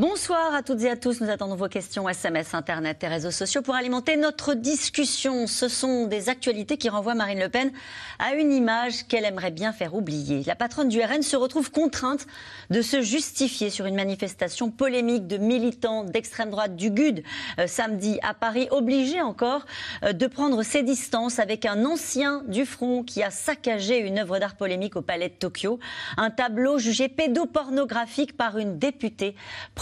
[0.00, 1.20] Bonsoir à toutes et à tous.
[1.20, 5.46] Nous attendons vos questions SMS, Internet et réseaux sociaux pour alimenter notre discussion.
[5.46, 7.70] Ce sont des actualités qui renvoient Marine Le Pen
[8.18, 10.42] à une image qu'elle aimerait bien faire oublier.
[10.46, 12.26] La patronne du RN se retrouve contrainte
[12.70, 17.22] de se justifier sur une manifestation polémique de militants d'extrême droite du GUD
[17.58, 19.66] euh, samedi à Paris, obligée encore
[20.02, 24.38] euh, de prendre ses distances avec un ancien du front qui a saccagé une œuvre
[24.38, 25.78] d'art polémique au palais de Tokyo.
[26.16, 29.34] Un tableau jugé pédopornographique par une députée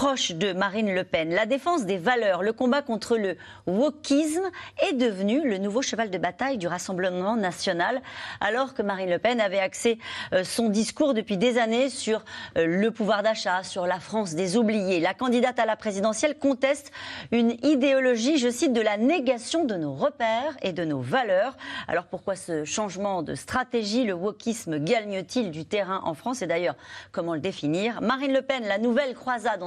[0.09, 1.35] de Marine Le Pen.
[1.35, 3.37] La défense des valeurs, le combat contre le
[3.67, 4.49] wokisme
[4.89, 8.01] est devenu le nouveau cheval de bataille du Rassemblement national,
[8.41, 9.99] alors que Marine Le Pen avait axé
[10.33, 12.25] euh, son discours depuis des années sur
[12.57, 14.99] euh, le pouvoir d'achat, sur la France des oubliés.
[14.99, 16.91] La candidate à la présidentielle conteste
[17.31, 21.55] une idéologie, je cite, de la négation de nos repères et de nos valeurs.
[21.87, 24.05] Alors pourquoi ce changement de stratégie?
[24.05, 26.41] Le wokisme gagne-t-il du terrain en France?
[26.41, 26.77] Et d'ailleurs,
[27.13, 28.01] comment le définir?
[28.01, 29.63] Marine Le Pen, la nouvelle croisade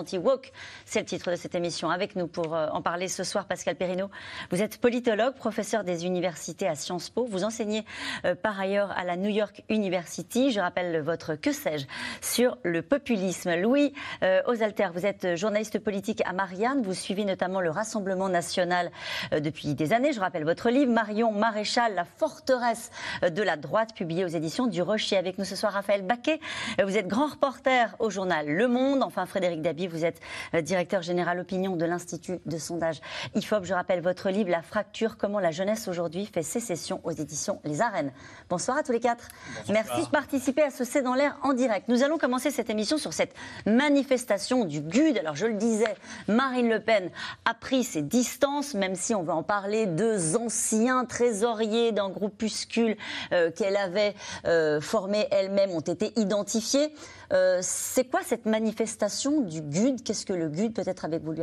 [0.86, 1.90] c'est le titre de cette émission.
[1.90, 4.10] Avec nous pour euh, en parler ce soir, Pascal Perrino.
[4.52, 7.26] Vous êtes politologue, professeur des universités à Sciences Po.
[7.26, 7.86] Vous enseignez
[8.26, 10.52] euh, par ailleurs à la New York University.
[10.52, 11.86] Je rappelle votre que sais-je
[12.22, 13.56] sur le populisme.
[13.56, 16.82] Louis euh, Osalter, vous êtes journaliste politique à Marianne.
[16.82, 18.92] Vous suivez notamment le Rassemblement national
[19.32, 20.14] depuis des années.
[20.14, 24.82] Je rappelle votre livre Marion Maréchal, la forteresse de la droite, publié aux éditions du
[24.82, 25.18] Rocher.
[25.18, 26.40] Avec nous ce soir, Raphaël Baquet.
[26.84, 29.04] Vous êtes grand reporter au journal Le Monde.
[29.04, 30.20] Enfin, Frédéric Dabi, vous êtes euh,
[30.61, 33.02] directeur général opinion de l'Institut de sondage
[33.36, 33.64] IFOP.
[33.64, 37.81] Je rappelle votre livre La fracture, comment la jeunesse aujourd'hui fait sécession aux éditions Les
[37.81, 38.11] Arènes.
[38.49, 39.27] Bonsoir à tous les quatre.
[39.69, 41.88] Merci de participer à ce C'est dans l'air en direct.
[41.88, 43.33] Nous allons commencer cette émission sur cette
[43.66, 45.17] manifestation du GUD.
[45.17, 45.95] Alors je le disais,
[46.27, 47.09] Marine Le Pen
[47.45, 52.98] a pris ses distances, même si on va en parler, deux anciens trésoriers d'un groupuscule
[53.31, 54.15] euh, qu'elle avait
[54.45, 56.93] euh, formé elle-même ont été identifiés.
[57.31, 60.03] Euh, c'est quoi cette manifestation du GUD?
[60.03, 61.42] Qu'est-ce que le GUD Peut-être avec vous, lui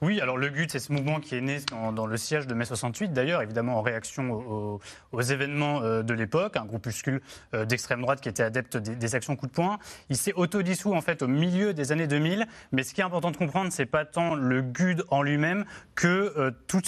[0.00, 1.58] Oui, alors le GUD, c'est ce mouvement qui est né
[1.92, 4.80] dans, le siège de mai 68, d'ailleurs, évidemment en réaction
[5.12, 7.20] aux, événements euh, de l'époque, un groupuscule
[7.54, 9.78] euh, d'extrême droite qui était adepte des, actions coup de poing.
[10.10, 13.32] Il s'est autodissous en fait au milieu des années 2000, mais ce qui est important
[13.32, 15.64] de comprendre, c'est pas tant le GUD en lui-même
[15.94, 16.86] que toute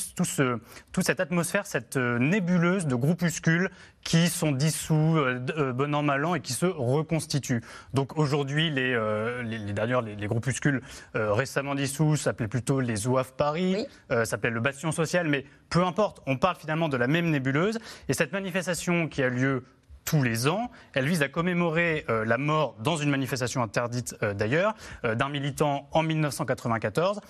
[1.03, 3.71] cette atmosphère, cette nébuleuse de groupuscules
[4.05, 7.63] qui sont dissous, euh, euh, bon an, mal an, et qui se reconstituent.
[7.95, 10.81] Donc aujourd'hui, les, euh, les, groupuscules
[11.15, 13.87] récemment dissous s'appelaient plutôt les OAF Paris,
[14.25, 17.79] s'appelaient le Bastion Social, mais peu importe, on parle finalement de la même nébuleuse.
[18.09, 19.65] Et cette manifestation qui a lieu
[20.05, 20.71] tous les ans.
[20.95, 27.21] Elle vise à commémorer la mort, dans une manifestation interdite d'ailleurs, d'un militant en 1994.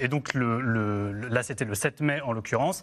[0.00, 2.82] et donc le, là, c'était le 7 mai en l'occurrence.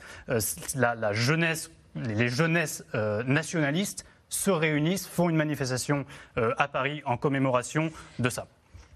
[0.76, 6.06] La, la, jeunesse les jeunesses euh, nationalistes se réunissent, font une manifestation
[6.38, 8.48] euh, à Paris en commémoration de ça.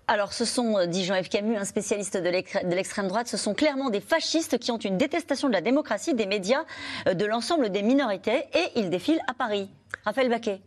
[0.07, 3.89] Alors, ce sont, euh, dit Jean-Yves Camus, un spécialiste de l'extrême droite, ce sont clairement
[3.89, 6.63] des fascistes qui ont une détestation de la démocratie, des médias,
[7.11, 9.69] de l'ensemble des minorités, et ils défilent à Paris.
[10.05, 10.61] Raphaël Baquet.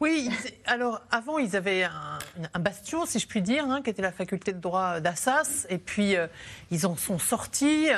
[0.00, 0.28] Oui,
[0.66, 4.52] alors avant, ils avaient un, bastion, si je puis dire, hein, qui était la faculté
[4.52, 6.26] de droit d'Assas, et puis euh,
[6.70, 7.88] ils en sont sortis.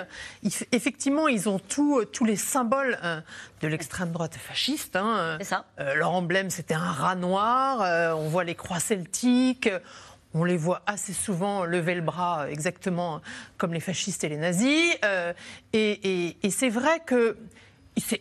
[0.73, 3.21] effectivement, ils ont tous les symboles euh,
[3.63, 4.95] de l'extrême droite fasciste.
[4.97, 5.37] Hein.
[5.39, 5.65] C'est ça.
[5.81, 8.17] Euh, leur emblème, c'était un rat noir.
[8.17, 9.71] on voit les croix celtiques.
[10.35, 13.23] On les voit assez souvent lever le bras, exactement
[13.57, 14.95] comme les fascistes et les nazis.
[15.73, 17.39] et c'est vrai que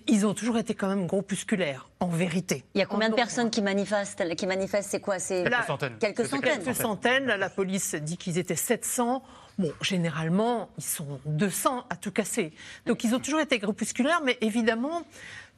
[0.08, 2.63] ils ont toujours été quand même groupusculaires, en vérité.
[2.74, 5.97] Il y a combien de personnes qui manifestent Qui manifestent, c'est quoi C'est quelques centaines.
[6.00, 6.63] Quelques centaines.
[6.63, 7.25] Quelques centaines.
[7.25, 9.24] La police dit qu'ils étaient 700.
[9.58, 12.53] Bon, généralement, ils sont 200 à tout casser.
[12.86, 15.03] Donc, ils ont toujours été groupusculaires, mais évidemment,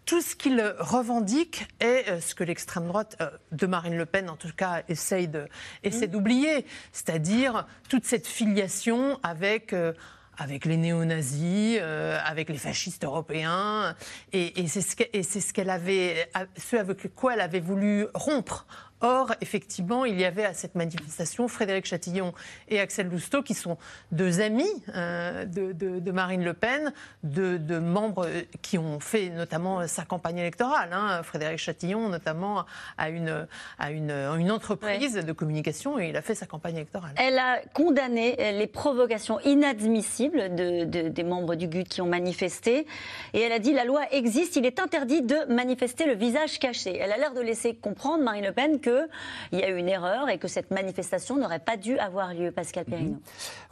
[0.08, 4.30] tout ce qu'ils revendiquent est euh, ce que l'extrême droite euh, de Marine Le Pen,
[4.30, 6.06] en tout cas, essaye mmh.
[6.08, 9.94] d'oublier, c'est-à-dire toute cette filiation avec euh,
[10.38, 13.96] avec les néo-nazis, euh, avec les fascistes européens.
[14.34, 18.66] Et, c'est ce qu'elle avait, ce avec quoi elle avait voulu rompre
[19.02, 22.34] Or, effectivement, il y avait à cette manifestation Frédéric Chatillon
[22.68, 23.78] et Axel Lousteau, qui sont
[24.12, 24.66] deux amis
[24.96, 30.90] euh, de, Marine Le Pen, de, membres euh, qui ont fait notamment sa campagne électorale.
[30.94, 31.22] Hein.
[31.24, 32.66] Frédéric Chatillon, notamment,
[32.98, 33.48] a une,
[33.80, 37.12] une, entreprise de communication et il a fait sa campagne électorale.
[37.18, 42.88] Elle a condamné les provocations inadmissibles des membres du GUD qui ont manifesté.
[43.34, 46.98] Et elle a dit la loi existe, il est interdit de manifester le visage caché.
[46.98, 50.30] Elle a l'air de laisser comprendre, Marine Le Pen, qu'il y a eu une erreur
[50.30, 52.92] et que cette manifestation n'aurait pas dû avoir lieu, Pascal mhm.
[52.92, 53.22] Perrineau.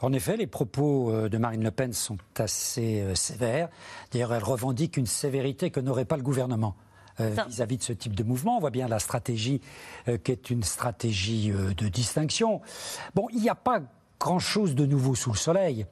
[0.00, 3.68] En effet, les propos euh, de Marine Le Pen sont assez euh, sévères.
[4.12, 6.76] D'ailleurs, elle revendique une sévérité que n'aurait pas le gouvernement.
[7.18, 8.58] Euh, vis-à-vis de ce type de mouvement.
[8.58, 9.62] On voit bien la stratégie
[10.22, 12.60] qui est une stratégie de distinction.
[13.14, 13.80] Bon, il n'y a pas
[14.26, 15.86] grand-chose de nouveau sous le soleil.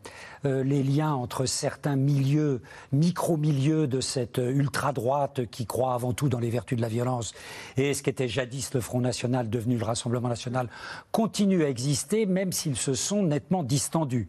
[0.45, 6.41] Euh, les liens entre certains milieux, micro-milieux de cette ultra-droite qui croit avant tout dans
[6.41, 7.33] les vertus de la violence
[7.77, 10.69] et ce qu'était jadis le Front National devenu le Rassemblement National
[11.13, 14.27] continuent à exister même s'ils se sont nettement distendus.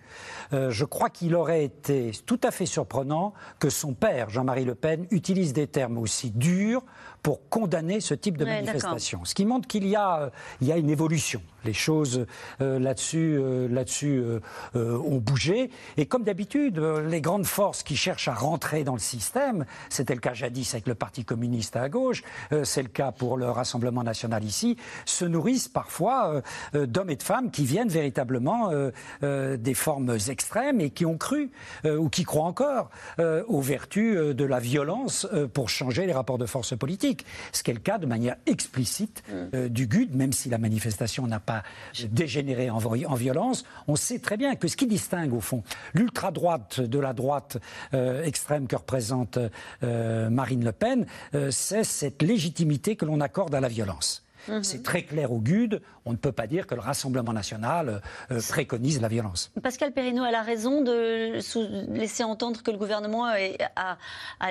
[0.54, 4.76] Euh, je crois qu'il aurait été tout à fait surprenant que son père, Jean-Marie Le
[4.76, 6.84] Pen, utilise des termes aussi durs
[7.24, 9.26] pour condamner ce type de manifestation.
[9.26, 10.30] Ce qui montre qu'il y, a,
[10.62, 11.42] il y a une évolution.
[11.66, 12.26] Les choses
[12.62, 14.24] euh, là-dessus euh, là-dessus
[14.76, 15.70] euh, ont bougé.
[15.98, 20.20] Et comme d'habitude, les grandes forces qui cherchent à rentrer dans le système, c'était le
[20.20, 22.24] cas jadis avec le Parti communiste à gauche,
[22.64, 26.42] c'est le cas pour le Rassemblement national ici, se nourrissent parfois
[26.74, 28.72] d'hommes et de femmes qui viennent véritablement
[29.22, 31.52] des formes extrêmes et qui ont cru
[31.86, 32.90] ou qui croient encore
[33.20, 37.76] aux vertus de la violence pour changer les rapports de force politiques ce qui est
[37.76, 39.34] le cas de manière explicite mm.
[39.54, 41.55] euh, du GUD, même si la manifestation n'a pas
[42.10, 42.80] dégénéré en,
[43.16, 43.66] violence.
[43.88, 45.64] On sait très bien que ce qui distingue, au fond,
[45.94, 47.58] l'ultra-droite de la droite
[47.94, 49.40] euh, extrême que représente
[49.84, 51.06] euh, Marine Le Pen,
[51.52, 54.25] c'est cette légitimité que l'on accorde à la violence.
[54.48, 54.64] Mhm.
[54.64, 55.82] C'est très clair au GUD.
[56.06, 58.02] On ne peut pas dire que le Rassemblement national
[58.32, 59.52] euh, préconise la violence.
[59.62, 61.40] Pascal Perrineau a la raison de
[61.90, 63.98] laisser entendre que le gouvernement a,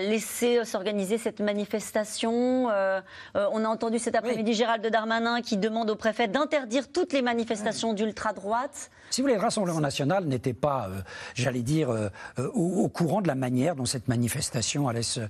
[0.01, 2.71] laissé s'organiser cette manifestation.
[2.71, 3.01] Euh,
[3.37, 7.23] euh, on a entendu cet après-midi Gérald Darmanin qui demande au préfet d'interdire toutes les
[7.23, 8.91] manifestations d'ultra-droite.
[9.11, 10.89] Si vous voulez, le Rassemblement national n'était pas,
[11.35, 15.21] j'allais dire, au, courant de la manière dont cette manifestation allait se,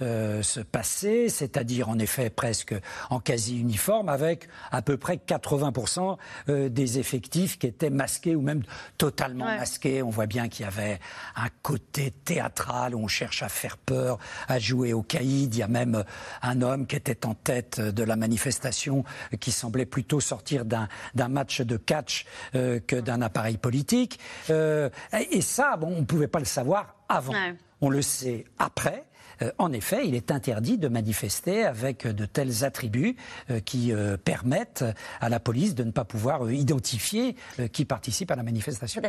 [0.00, 2.74] se passer, c'est-à-dire en effet presque
[3.10, 6.16] en quasi-uniforme avec à peu près 80%
[6.48, 8.62] euh, des effectifs qui étaient masqués ou même
[8.96, 10.02] totalement masqués.
[10.02, 10.98] On voit bien qu'il y avait
[11.36, 14.18] un côté théâtral où on cherche à faire peur,
[14.48, 15.54] à jouer au caïd.
[15.54, 16.02] Il y a même euh,
[16.42, 19.04] un homme qui était en tête de la manifestation
[19.40, 20.88] qui semblait plutôt sortir d'un
[21.28, 22.24] match de catch
[22.54, 24.18] euh, que d'un appareil politique.
[24.48, 27.34] et ça, bon, on ne pouvait pas le savoir avant.
[27.80, 29.04] On le sait après.
[29.42, 33.16] Euh, en effet, il est interdit de manifester avec de tels attributs
[33.50, 34.84] euh, qui euh, permettent
[35.20, 37.36] à la police de ne pas pouvoir identifier
[37.72, 39.00] qui participe à la manifestation.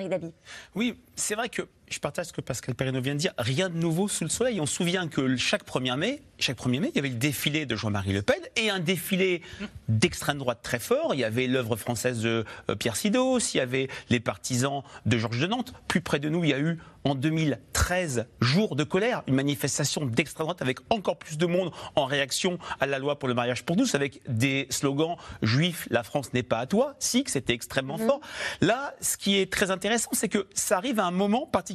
[0.76, 3.34] Oui, c'est vrai que je partage ce que Pascal Perrino vient de dire.
[3.38, 4.60] Rien de nouveau sous le soleil.
[4.60, 7.66] On se souvient que chaque 1er mai, chaque 1er mai, il y avait le défilé
[7.66, 9.42] de Jean-Marie Le Pen et un défilé
[9.88, 11.14] d'extrême droite très fort.
[11.14, 12.46] Il y avait l'œuvre française de
[12.80, 15.74] Pierre Sidos, il y avait les partisans de Georges de Nantes.
[15.88, 20.06] Plus près de nous, il y a eu en 2013 jours de colère, une manifestation
[20.06, 23.64] d'extrême droite avec encore plus de monde en réaction à la loi pour le mariage
[23.64, 27.54] pour tous, avec des slogans juifs, la France n'est pas à toi, si, que c'était
[27.54, 28.08] extrêmement mhm.
[28.08, 28.22] fort.
[28.60, 31.75] Là, ce qui est très intéressant, c'est que ça arrive à un moment particulier,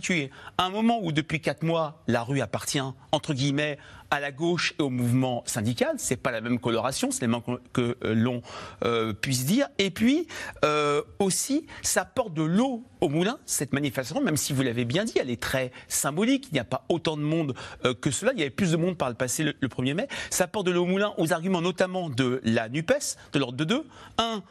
[0.59, 2.81] un moment où depuis quatre mois, la rue appartient,
[3.13, 3.79] entre guillemets,
[4.11, 5.95] à la gauche et au mouvement syndical.
[5.99, 7.43] C'est pas la même coloration, c'est les mêmes
[7.73, 8.43] que euh, l'on
[8.85, 9.69] euh, puisse dire.
[9.79, 10.27] Et puis
[10.65, 15.05] euh, aussi, ça porte de l'eau au moulin, cette manifestation, même si vous l'avez bien
[15.05, 16.49] dit, elle est très symbolique.
[16.51, 17.55] Il n'y a pas autant de monde
[18.01, 18.33] que cela.
[18.35, 20.09] Il y avait plus de monde par le passé le, 1er mai.
[20.29, 23.65] Ça porte de l'eau au moulin aux arguments notamment de la NUPES, de l'ordre de
[23.65, 23.87] deux.
[24.19, 24.43] Un,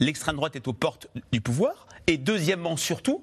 [0.00, 1.86] l'extrême droite est aux portes du pouvoir.
[2.06, 3.22] Et deuxièmement, surtout,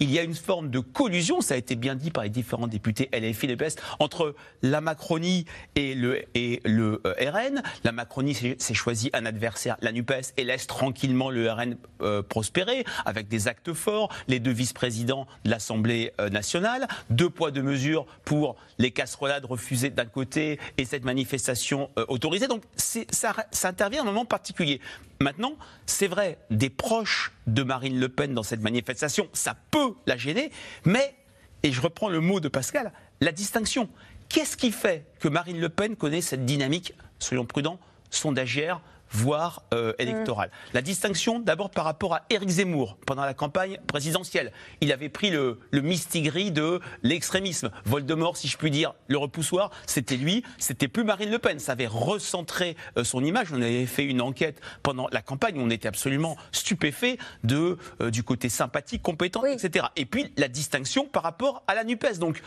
[0.00, 2.66] il y a une forme de collusion, ça a été bien dit par les différents
[2.66, 5.44] députés LFI et PS, entre la Macronie
[5.76, 7.62] et le, et euh, RN.
[7.84, 12.84] La Macronie s'est choisi un adversaire, la NUPES, et laisse tranquillement le RN euh, prospérer,
[13.04, 18.06] avec des actes forts, les deux vice-présidents de l'Assemblée euh, nationale, deux poids, deux mesures
[18.24, 22.48] pour les casserolades refusées d'un côté et cette manifestation autorisée.
[22.48, 24.80] Donc ça, ça intervient à un moment particulier.
[25.20, 25.54] Maintenant,
[25.86, 30.50] c'est vrai, des proches de Marine Le Pen dans cette manifestation, ça peut la gêner,
[30.84, 31.14] mais,
[31.62, 33.88] et je reprends le mot de Pascal, la distinction.
[34.28, 37.78] Qu'est-ce qui fait que Marine Le Pen connaît cette dynamique, soyons prudents,
[38.10, 38.80] sondagière,
[39.14, 40.50] voire euh, électorale.
[40.72, 44.52] La distinction, d'abord par rapport à Éric Zemmour, pendant la campagne présidentielle.
[44.80, 47.70] Il avait pris le, le mistigris de l'extrémisme.
[47.84, 51.58] Voldemort, si je puis dire, le repoussoir, c'était lui, c'était plus Marine Le Pen.
[51.58, 53.52] Ça avait recentré euh, son image.
[53.52, 58.24] On avait fait une enquête pendant la campagne, on était absolument stupéfait de, euh, du
[58.24, 59.86] côté sympathique, compétent, etc.
[59.96, 62.18] Et puis la distinction par rapport à la NUPES.
[62.18, 62.42] Donc,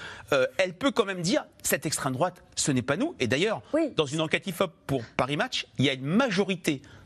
[0.58, 3.16] elle peut quand même dire, cette extrême droite, ce n'est pas nous.
[3.20, 3.62] Et d'ailleurs,
[3.96, 6.57] dans une enquête IFOP pour Paris Match, il y a une majorité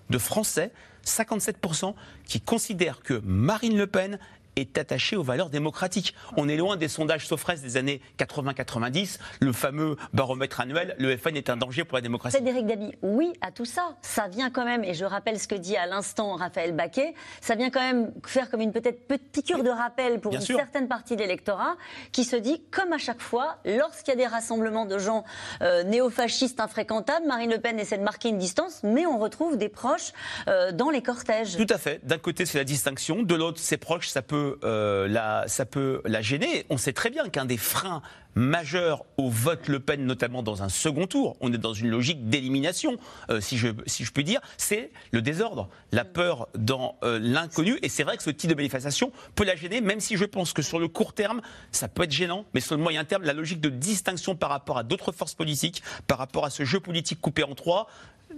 [0.10, 0.72] de Français,
[1.06, 1.94] 57%,
[2.26, 4.20] qui considèrent que Marine Le Pen
[4.56, 6.16] est attaché aux valeurs démocratiques.
[6.38, 11.36] On est loin des sondages Sofres des années 80-90, le fameux baromètre annuel, le FN
[11.36, 12.38] est un danger pour la démocratie.
[12.38, 13.96] Frédéric Dabi, oui à tout ça.
[14.02, 17.56] Ça vient quand même, et je rappelle ce que dit à l'instant Raphaël Baquet, ça
[17.56, 21.16] vient quand même faire comme une peut-être petite cure de rappel pour une certaine partie
[21.16, 21.76] de l'électorat
[22.12, 25.24] qui se dit, comme à chaque fois, lorsqu'il y a des rassemblements de gens
[25.62, 29.70] euh, néofascistes infréquentables, Marine Le Pen essaie de marquer une distance, mais on retrouve des
[29.70, 30.14] proches
[30.48, 31.58] euh, dans les cortèges.
[31.58, 32.06] Tout à fait.
[32.06, 36.02] D'un côté, c'est la distinction, de l'autre, ses proches, ça peut, euh, la, ça peut
[36.06, 36.66] la gêner.
[36.70, 38.02] On sait très bien qu'un des freins
[38.36, 41.36] majeur au vote Le Pen, notamment dans un second tour.
[41.42, 42.98] On est dans une logique d'élimination,
[43.30, 44.40] euh, si, je, si je puis dire.
[44.58, 47.78] C'est le désordre, la peur dans euh, l'inconnu.
[47.82, 50.54] Et c'est vrai que ce type de manifestation peut la gêner, même si je pense
[50.54, 52.46] que sur le court terme, ça peut être gênant.
[52.54, 55.84] Mais sur le moyen terme, la logique de distinction par rapport à d'autres forces politiques,
[56.08, 57.88] par rapport à ce jeu politique coupé en trois,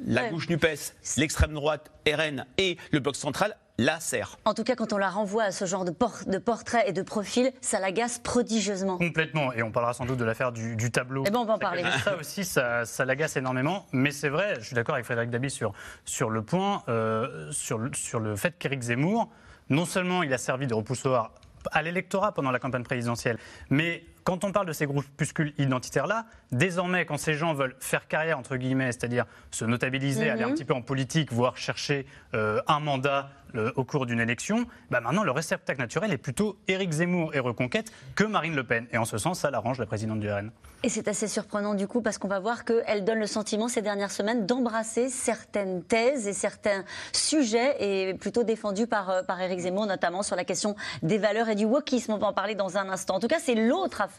[0.05, 4.38] la gauche NUPES, l'extrême droite RN et le bloc central la sert.
[4.46, 7.51] En tout cas, quand on la renvoie à ce genre de, portrait et de profil,
[7.62, 8.98] ça l'agace prodigieusement.
[8.98, 9.51] Complètement.
[9.53, 11.24] Et on parlera sans doute de l'affaire du, tableau.
[11.24, 11.84] Et eh bon, on va en parler.
[12.03, 13.88] Ça aussi, ça, l'agace énormément.
[13.92, 15.74] Mais c'est vrai, je suis d'accord avec Frédéric Dabi sur,
[16.06, 19.30] sur le point, euh, sur, le, sur le fait qu'Éric Zemmour,
[19.70, 21.32] non seulement il a servi de repoussoir
[21.72, 23.38] à l'électorat pendant la campagne présidentielle,
[23.70, 28.39] mais quand on parle de ces groupuscules identitaires-là, désormais, quand ces gens veulent faire carrière,
[28.39, 30.53] entre guillemets, c'est-à-dire se notabiliser, aller un mhm.
[30.53, 33.30] petit peu en politique, voire chercher euh, un mandat
[33.75, 37.92] au cours d'une élection, bah maintenant le réceptacle naturel est plutôt Éric Zemmour et Reconquête
[38.15, 38.88] que Marine Le Pen.
[38.92, 40.50] Et en ce sens, ça l'arrange la présidente du RN.
[40.86, 43.82] Et c'est assez surprenant du coup parce qu'on va voir qu'elle donne le sentiment ces
[43.82, 49.60] dernières semaines d'embrasser certaines thèses et certains sujets et plutôt défendus par, euh, par Éric
[49.60, 52.12] Zemmour, notamment sur la question des valeurs et du wokisme.
[52.12, 53.15] On va en parler dans un instant.
[53.15, 54.12] En tout cas, c'est l'autre affaire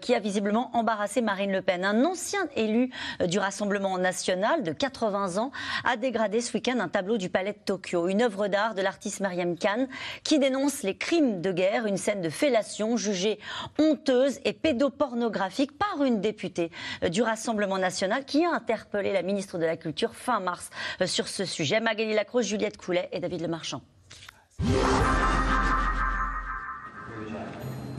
[0.00, 1.84] qui a visiblement embarrassé Marine Le Pen.
[1.84, 2.90] Un ancien élu
[3.26, 5.50] du Rassemblement national de 80 ans
[5.84, 9.20] a dégradé ce week-end un tableau du Palais de Tokyo, une œuvre d'art de l'artiste
[9.20, 9.86] Mariam Khan
[10.24, 13.38] qui dénonce les crimes de guerre, une scène de fellation jugée
[13.78, 16.70] honteuse et pédopornographique par une députée
[17.10, 20.70] du Rassemblement national qui a interpellé la ministre de la Culture fin mars
[21.06, 21.80] sur ce sujet.
[21.80, 23.82] Magali Lacroix, Juliette Coulet et David Lemarchand.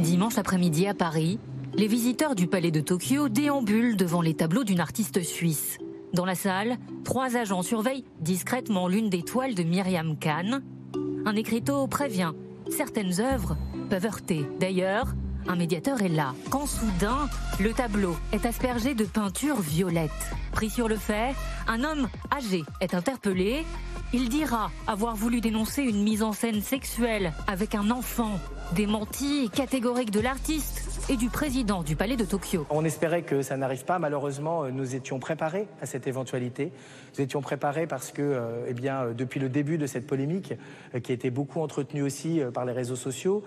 [0.01, 1.37] Dimanche après-midi à Paris,
[1.75, 5.77] les visiteurs du Palais de Tokyo déambulent devant les tableaux d'une artiste suisse.
[6.11, 10.61] Dans la salle, trois agents surveillent discrètement l'une des toiles de Myriam Khan.
[11.25, 12.31] Un écriteau prévient,
[12.71, 13.57] certaines œuvres
[13.91, 14.43] peuvent heurter.
[14.59, 15.13] D'ailleurs,
[15.47, 17.29] un médiateur est là, quand soudain,
[17.59, 20.11] le tableau est aspergé de peinture violette.
[20.51, 21.33] Pris sur le fait,
[21.67, 23.65] un homme âgé est interpellé.
[24.13, 28.39] Il dira avoir voulu dénoncer une mise en scène sexuelle avec un enfant.
[28.73, 32.65] Démenti catégorique de l'artiste et du président du palais de Tokyo.
[32.69, 33.99] On espérait que ça n'arrive pas.
[33.99, 36.71] Malheureusement, euh, nous étions préparés à cette éventualité.
[37.13, 40.53] Nous étions préparés parce que, euh, eh bien, euh, depuis le début de cette polémique,
[41.03, 43.43] qui a été beaucoup entretenue aussi par les réseaux sociaux,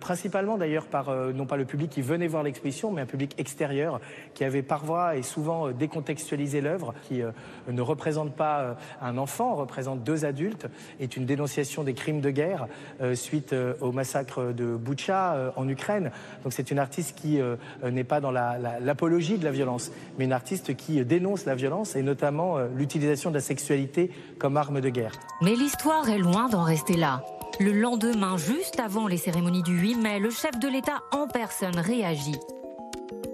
[0.00, 4.00] principalement d'ailleurs par non pas le public qui venait voir l'exposition, mais un public extérieur
[4.34, 7.22] qui avait parfois et souvent décontextualisé l'œuvre, qui
[7.68, 10.66] ne représente pas un enfant, représente deux adultes,
[11.00, 12.68] est une dénonciation des crimes de guerre
[13.14, 16.12] suite au massacre de Boucha en Ukraine.
[16.44, 20.76] Donc c'est une qui euh, n'est pas dans l'apologie de la violence, mais une artiste
[20.76, 25.12] qui dénonce la violence et notamment euh, l'utilisation de la sexualité comme arme de guerre.
[25.42, 27.22] Mais l'histoire est loin d'en rester là.
[27.58, 31.78] Le lendemain, juste avant les cérémonies du 8 mai, le chef de l'État en personne
[31.78, 32.36] réagit.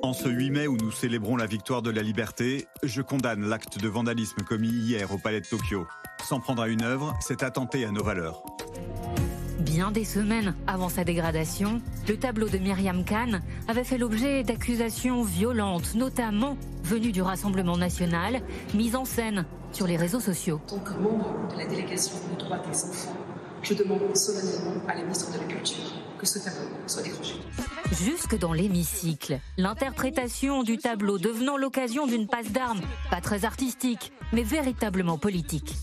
[0.03, 3.79] En ce 8 mai où nous célébrons la victoire de la liberté, je condamne l'acte
[3.79, 5.87] de vandalisme commis hier au palais de Tokyo.
[6.25, 8.43] S'en prendre à une œuvre, c'est attenter à nos valeurs.
[9.73, 15.23] Bien des semaines avant sa dégradation, le tableau de Myriam Khan avait fait l'objet d'accusations
[15.23, 18.43] violentes, notamment venues du Rassemblement national,
[18.75, 20.61] mises en scène sur les réseaux sociaux.
[20.67, 23.17] En tant que membre de la délégation des droits des enfants,
[23.63, 27.37] je demande solennellement à la ministre de la Culture que ce tableau soit décroché.
[27.93, 34.43] Jusque dans l'hémicycle, l'interprétation du tableau devenant l'occasion d'une passe d'armes, pas très artistique, mais
[34.43, 35.77] véritablement politique.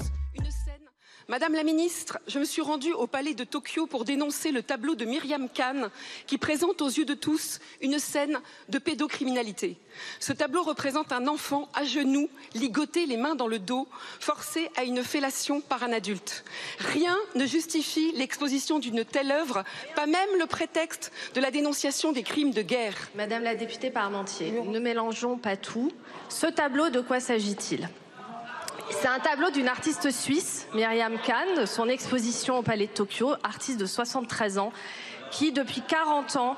[1.29, 4.95] Madame la ministre, je me suis rendue au palais de Tokyo pour dénoncer le tableau
[4.95, 5.89] de Myriam Khan
[6.25, 9.77] qui présente aux yeux de tous une scène de pédocriminalité.
[10.19, 13.87] Ce tableau représente un enfant à genoux, ligoté les mains dans le dos,
[14.19, 16.43] forcé à une fellation par un adulte.
[16.79, 19.63] Rien ne justifie l'exposition d'une telle œuvre,
[19.95, 22.95] pas même le prétexte de la dénonciation des crimes de guerre.
[23.13, 25.91] Madame la députée Parmentier, ne mélangeons pas tout.
[26.27, 27.87] Ce tableau, de quoi s'agit-il?
[28.91, 33.79] C'est un tableau d'une artiste suisse, Myriam Kahn, son exposition au Palais de Tokyo, artiste
[33.79, 34.71] de 73 ans,
[35.31, 36.55] qui depuis 40 ans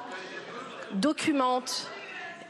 [0.94, 1.88] documente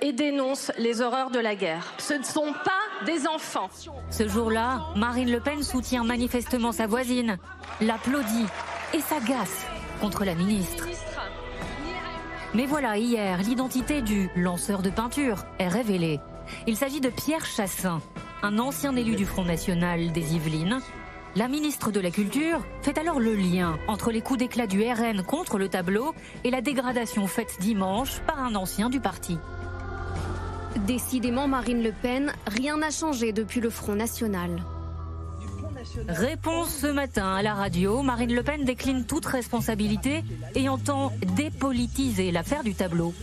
[0.02, 1.94] et dénonce les horreurs de la guerre.
[1.98, 3.70] Ce ne sont pas des enfants.
[4.10, 7.38] Ce jour-là, Marine Le Pen soutient manifestement sa voisine,
[7.82, 8.48] l'applaudit
[8.94, 9.66] et s'agace
[10.00, 10.88] contre la ministre.
[12.54, 16.20] Mais voilà, hier, l'identité du lanceur de peinture est révélée.
[16.68, 18.02] Il s'agit de Pierre Chassin,
[18.44, 20.80] un ancien élu du Front National des Yvelines.
[21.36, 25.24] La ministre de la Culture fait alors le lien entre les coups d'éclat du RN
[25.24, 29.38] contre le tableau et la dégradation faite dimanche par un ancien du parti.
[30.88, 34.62] Décidément, Marine Le Pen, rien n'a changé depuis le Front National.
[36.08, 40.24] Réponse ce matin à la radio, Marine Le Pen décline toute responsabilité
[40.56, 43.14] et entend dépolitiser l'affaire du tableau.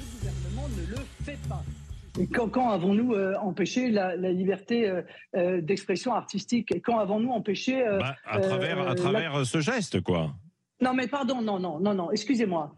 [2.26, 5.02] Quand, avons-nous euh, empêché la, liberté euh,
[5.36, 6.72] euh, d'expression artistique?
[6.74, 7.84] Et quand avons-nous empêché...
[7.98, 10.32] Bah, à travers, à travers ce geste, quoi.
[10.80, 12.72] Non, mais pardon, non, non, non, non, excusez-moi.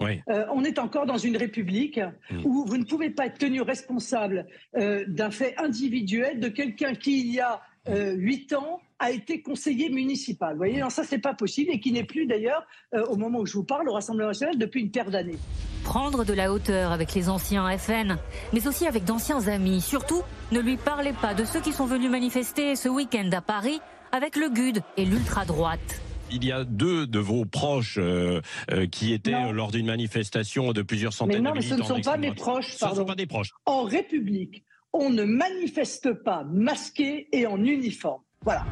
[0.53, 2.45] on est encore dans une république hmm.
[2.45, 7.35] où vous ne pouvez pas être tenu responsable d'un fait individuel de quelqu'un qui, il
[7.35, 10.53] y a huit ans, a été conseiller municipal.
[10.53, 13.41] Vous voyez, non, ça, c'est pas possible et qui n'est plus d'ailleurs, euh, au moment
[13.41, 15.39] où je vous parle, au Rassemblement national depuis une paire d'années.
[15.85, 18.19] Prendre de la hauteur avec les anciens FN,
[18.53, 19.81] mais aussi avec d'anciens amis.
[19.81, 23.81] Surtout, ne lui parlez pas de ceux qui sont venus manifester ce week-end à Paris
[24.13, 26.01] avec le GUD et l'ultra-droite
[26.33, 28.41] il y a deux de vos proches euh,
[28.71, 31.77] euh, qui étaient lors d'une manifestation de plusieurs centaines mais non, de militants.
[31.77, 32.77] Mais ce ne sont pas mes proches.
[32.77, 33.51] Ce ne sont pas des proches.
[33.67, 38.23] En République, on ne manifeste pas masqué et en uniforme.
[38.47, 38.65] Voilà.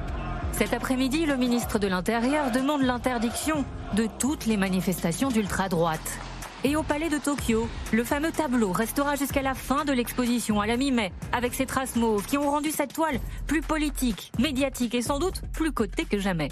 [0.53, 6.19] Cet après-midi, le ministre de l'Intérieur demande l'interdiction de toutes les manifestations d'ultra-droite.
[6.65, 10.67] Et au palais de Tokyo, le fameux tableau restera jusqu'à la fin de l'exposition à
[10.67, 15.03] la mi-mai, avec ses traces mauves qui ont rendu cette toile plus politique, médiatique et
[15.03, 16.49] sans doute plus cotée que jamais.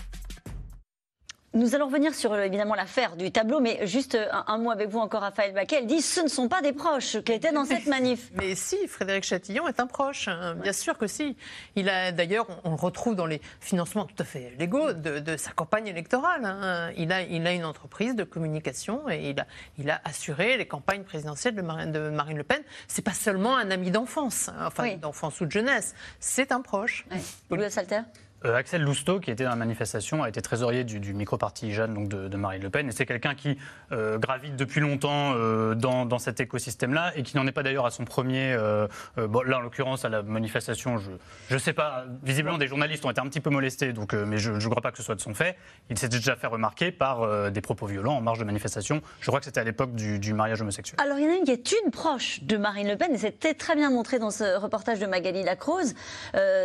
[1.56, 4.90] Nous allons revenir sur euh, évidemment l'affaire du tableau, mais juste euh, un, mot avec
[4.90, 5.78] vous encore, Raphaël Baquet.
[5.78, 8.30] Elle dit ce ne sont pas des proches qui étaient dans cette manif.
[8.34, 10.54] Mais si, Frédéric Chatillon est un proche, hein.
[10.56, 11.34] bien sûr que si.
[11.74, 15.52] Il a d'ailleurs, on le retrouve dans les financements tout à fait légaux de, sa
[15.52, 16.44] campagne électorale.
[16.44, 16.90] Hein.
[16.98, 19.46] Il, a, il a une entreprise de communication et il a,
[19.78, 22.60] il a assuré les campagnes présidentielles de Marine, de Marine Le Pen.
[22.86, 24.66] C'est pas seulement un ami d'enfance, hein.
[24.66, 27.06] enfin d'enfance ou de jeunesse, c'est un proche.
[27.10, 27.56] Oui.
[27.56, 28.00] Louis Salter?
[28.44, 32.08] Euh, Axel Lousteau, qui était dans la manifestation, a été trésorier du, micro-parti Jeanne donc
[32.08, 32.88] de, Marine Le Pen.
[32.88, 33.56] Et c'est quelqu'un qui
[33.92, 37.90] euh, gravite depuis longtemps euh, dans, cet écosystème-là et qui n'en est pas d'ailleurs à
[37.90, 38.56] son premier.
[38.56, 42.04] Là, en l'occurrence, à la manifestation, je ne sais pas.
[42.22, 44.90] Visiblement, des journalistes ont été un petit peu molestés, donc, mais je ne crois pas
[44.90, 45.56] que ce soit de son fait.
[45.90, 49.02] Il s'est déjà fait remarquer par des propos violents en marge de manifestation.
[49.20, 51.00] Je crois que c'était à l'époque du, mariage homosexuel.
[51.02, 53.18] Alors, il y en a une qui est une proche de Marine Le Pen, et
[53.18, 55.94] c'était très bien montré dans ce reportage de Magali Lacrose.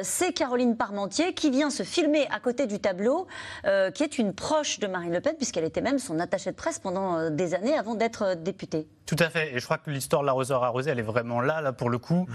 [0.04, 3.28] c'est Caroline Parmentier qui vient se filmer à côté du tableau,
[3.66, 6.56] euh, qui est une proche de Marine Le Pen, puisqu'elle était même son attachée de
[6.56, 8.88] presse pendant euh, des années avant d'être euh, députée.
[9.12, 9.54] Tout à fait.
[9.54, 11.98] Et je crois que l'histoire de l'arroseur arrosé, elle est vraiment là, là pour le
[11.98, 12.30] coup.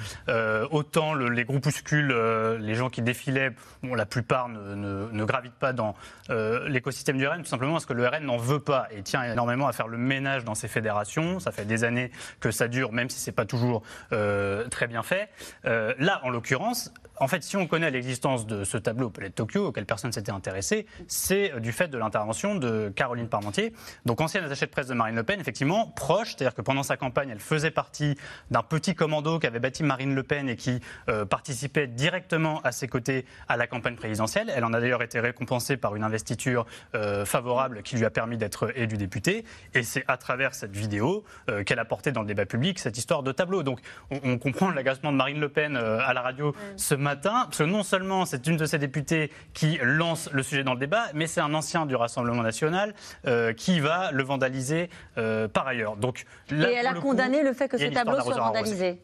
[0.70, 2.14] autant les groupuscules,
[2.60, 4.74] les gens qui défilaient, bon, la plupart ne,
[5.10, 5.94] ne, gravitent pas dans
[6.28, 9.68] l'écosystème du RN, tout simplement parce que le RN n'en veut pas et tient énormément
[9.68, 11.40] à faire le ménage dans ses fédérations.
[11.40, 12.10] Ça fait des années
[12.40, 15.30] que ça dure, même si c'est pas toujours très bien fait.
[15.64, 19.34] là, en l'occurrence, en fait, si on connaît l'existence de ce tableau au Palais de
[19.34, 23.72] Tokyo, auquel personne s'était intéressé, c'est euh, du fait de l'intervention de Caroline Parmentier,
[24.04, 26.96] donc ancienne attachée de presse de Marine Le Pen, effectivement proche, c'est-à-dire que pendant sa
[26.98, 28.16] campagne, elle faisait partie
[28.50, 32.88] d'un petit commando qu'avait bâti Marine Le Pen et qui euh, participait directement à ses
[32.88, 34.52] côtés à la campagne présidentielle.
[34.54, 38.36] Elle en a d'ailleurs été récompensée par une investiture euh, favorable qui lui a permis
[38.36, 39.44] d'être élue députée.
[39.74, 41.24] Et c'est à travers cette vidéo
[41.64, 43.62] qu'elle a porté dans le débat public cette histoire de tableau.
[43.62, 47.64] Donc on, comprend l'agacement de Marine Le Pen à la radio ce matin, parce que
[47.64, 51.26] non seulement c'est une de ses députées qui lance le sujet dans le débat, mais
[51.26, 52.94] c'est un ancien du Rassemblement national
[53.26, 55.96] euh, qui va le vandaliser euh, par ailleurs.
[55.96, 59.00] Donc, Et elle a condamné le fait que ce tableau soit vandalisé.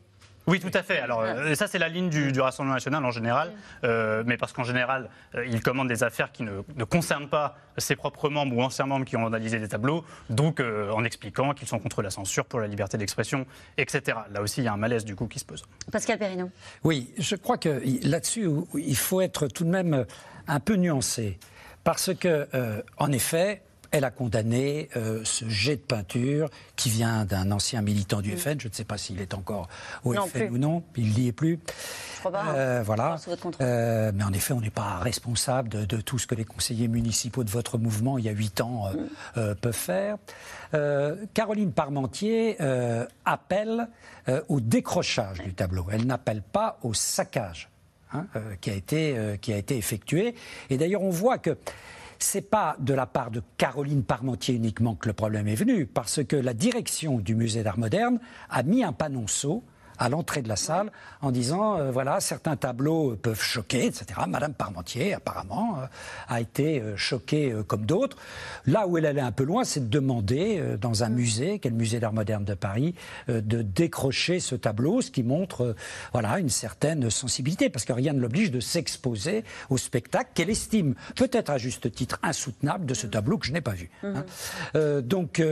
[0.48, 0.98] Oui, tout à fait.
[0.98, 3.52] Alors, euh, ça, c'est la ligne du, Rassemblement national en général,
[3.82, 5.08] mais parce qu'en général,
[5.46, 9.16] il commande des affaires qui ne, concernent pas ses propres membres ou anciens membres qui
[9.16, 12.98] ont vandalisé des tableaux, donc en expliquant qu'ils sont contre la censure, pour la liberté
[12.98, 13.46] d'expression,
[13.78, 14.18] etc.
[14.32, 15.62] Là aussi, il y a un malaise du coup qui se pose.
[15.92, 16.50] Pascal Perrineau.
[16.82, 20.06] Oui, je crois que là-dessus, il faut être tout de même
[20.48, 21.38] un peu nuancé.
[21.84, 27.24] Parce que, euh, en effet, elle a condamné euh, ce jet de peinture qui vient
[27.24, 28.36] d'un ancien militant du mm.
[28.38, 28.60] FN.
[28.60, 29.68] Je ne sais pas s'il est encore
[30.04, 30.82] au FN ou non.
[30.96, 31.60] Il n'y est plus.
[32.26, 33.16] Euh, voilà.
[33.60, 37.50] mais en effet, on n'est pas responsable de, tout ce que les conseillers municipaux de
[37.50, 38.90] votre mouvement, il y a huit ans,
[39.36, 39.54] mm.
[39.56, 40.16] peuvent faire.
[41.34, 42.56] Caroline Parmentier
[43.24, 43.88] appelle
[44.48, 45.86] au décrochage du tableau.
[45.90, 47.68] Elle n'appelle pas au saccage.
[48.14, 50.34] Hein, euh, qui, a été, euh, qui a été effectué.
[50.68, 51.56] Et d'ailleurs, on voit que
[52.22, 56.24] c'est pas de la part de Caroline Parmentier uniquement que le problème est venu, parce
[56.24, 58.18] que la direction du musée d'art moderne
[58.50, 59.64] a mis un panonceau
[60.02, 64.06] à l'entrée de la salle en disant euh, voilà, certains tableaux peuvent choquer, etc.
[64.28, 65.86] Madame Parmentier, apparemment, euh,
[66.28, 68.16] a été euh, choquée comme d'autres.
[68.66, 72.00] Là où elle allait un peu loin, c'est de demander dans un musée, quel musée
[72.00, 72.94] d'art moderne de Paris,
[73.28, 75.76] de décrocher ce tableau, ce qui montre
[76.12, 80.94] voilà, une certaine sensibilité, parce que rien ne l'oblige de s'exposer au spectacle qu'elle estime,
[81.14, 83.90] peut-être à juste titre, insoutenable de ce tableau que je n'ai pas vu.
[84.02, 84.24] Hein.
[85.02, 85.42] Donc,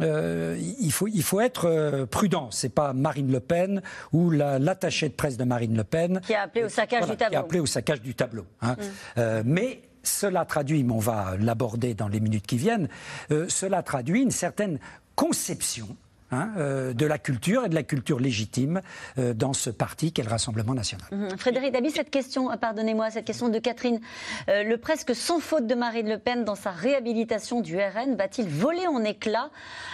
[0.00, 2.48] il, faut, il faut être prudent.
[2.50, 3.82] C'est pas Marine Le Pen
[4.12, 6.20] ou l'attaché de presse de Marine Le Pen.
[6.20, 7.30] Qui a appelé au saccage du tableau.
[7.30, 8.46] Qui a appelé au saccage du tableau.
[8.60, 8.76] Hein.
[8.78, 8.82] Mm.
[9.18, 12.88] Euh, mais cela traduit, mais on va l'aborder dans les minutes qui viennent,
[13.30, 14.78] euh, cela traduit une certaine
[15.14, 15.88] conception
[16.30, 18.82] Hein, euh, de la culture et de la culture légitime
[19.16, 21.06] euh, dans ce parti qu'est le Rassemblement national.
[21.10, 21.38] Mhm.
[21.38, 23.98] Frédéric Dabi, cette question, pardonnez-moi, cette question de Catherine,
[24.46, 28.86] le presque sans faute de Marine Le Pen dans sa réhabilitation du RN va-t-il voler
[28.86, 29.48] en éclats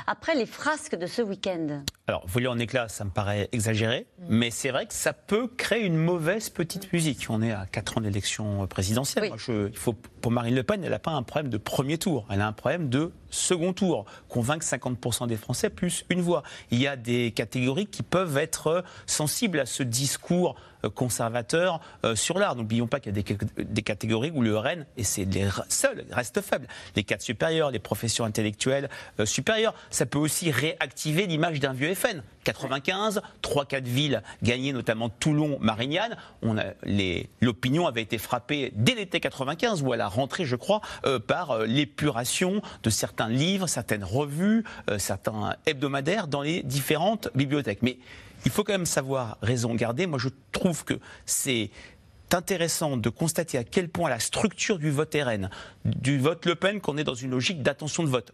[0.08, 1.84] après les frasques de ce week-end?
[2.06, 4.26] Alors, voler en éclats, ça me paraît exagéré, mhm.
[4.28, 7.26] mais c'est vrai que ça peut créer une mauvaise petite musique.
[7.30, 9.32] On est à 4 ans d'élection présidentielle.
[9.48, 12.42] il faut, pour Marine Le Pen, elle n'a pas un problème de premier tour, elle
[12.42, 16.42] a un problème de second tour, convaincre 50% des Français plus une voix.
[16.70, 22.14] Il y a des catégories qui peuvent être sensibles à ce discours euh, conservateur euh,
[22.14, 22.56] sur l'art.
[22.56, 23.22] N'oublions pas qu'il y a
[23.64, 26.66] des, catégories où le RN, et c'est les seuls, reste faible.
[26.96, 28.88] Les cadres supérieurs, les professions intellectuelles
[29.20, 29.74] euh, supérieures.
[29.90, 32.22] Ça peut aussi réactiver l'image d'un vieux FN.
[32.44, 36.16] 95, 3-4 villes gagnées, notamment Toulon, Marignane.
[37.40, 40.82] L'opinion avait été frappée dès l'été 95, ou à la rentrée, je crois,
[41.26, 44.64] par l'épuration de certains livres, certaines revues,
[44.98, 47.80] certains hebdomadaires dans les différentes bibliothèques.
[47.80, 47.96] Mais
[48.44, 50.06] il faut quand même savoir raison garder.
[50.06, 50.94] Moi, je trouve que
[51.26, 51.70] c'est
[52.32, 55.50] intéressant de constater à quel point la structure du vote RN,
[55.84, 58.32] du vote Le Pen, qu'on est dans une logique d'attention de vote.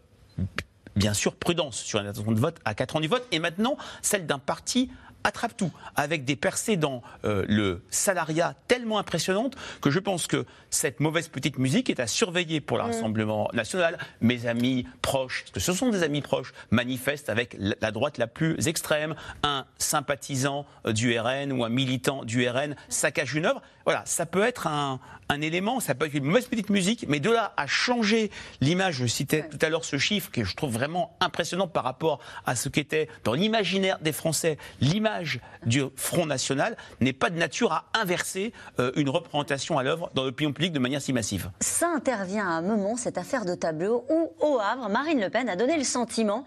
[0.97, 3.77] Bien sûr, prudence sur une attention de vote à 4 ans du vote, et maintenant
[4.01, 4.91] celle d'un parti
[5.25, 10.47] attrape tout, avec des percées dans euh, le salariat tellement impressionnantes que je pense que
[10.71, 12.87] cette mauvaise petite musique est à surveiller pour le mm.
[12.87, 13.99] Rassemblement national.
[14.21, 18.27] Mes amis proches, parce que ce sont des amis proches, manifestent avec la droite la
[18.27, 19.15] plus extrême.
[19.43, 23.63] Un sympathisant euh, du RN ou un militant du RN saccage une œuvre.
[23.85, 27.21] Voilà, ça peut être un, un élément, ça peut être une mauvaise petite musique, mais
[27.21, 30.73] de là à changer l'image, je citais tout à l'heure ce chiffre que je trouve
[30.73, 36.77] vraiment impressionnant par rapport à ce qu'était dans l'imaginaire des Français l'image du Front National,
[37.01, 40.79] n'est pas de nature à inverser euh, une représentation à l'œuvre dans l'opinion publique de
[40.79, 41.51] manière si massive.
[41.61, 45.49] Ça intervient à un moment, cette affaire de tableau, où au Havre, Marine Le Pen
[45.49, 46.45] a donné le sentiment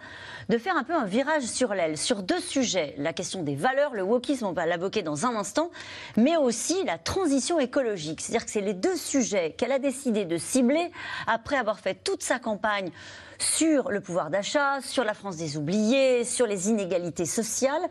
[0.49, 2.95] de faire un peu un virage sur l'aile sur deux sujets.
[2.97, 5.71] La question des valeurs, le wokisme, on va l'évoquer dans un instant,
[6.17, 8.21] mais aussi la transition écologique.
[8.21, 10.91] C'est-à-dire que c'est les deux sujets qu'elle a décidé de cibler
[11.27, 12.91] après avoir fait toute sa campagne
[13.39, 17.82] sur le pouvoir d'achat, sur la France des oubliés, sur les inégalités sociales.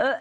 [0.00, 0.12] Euh,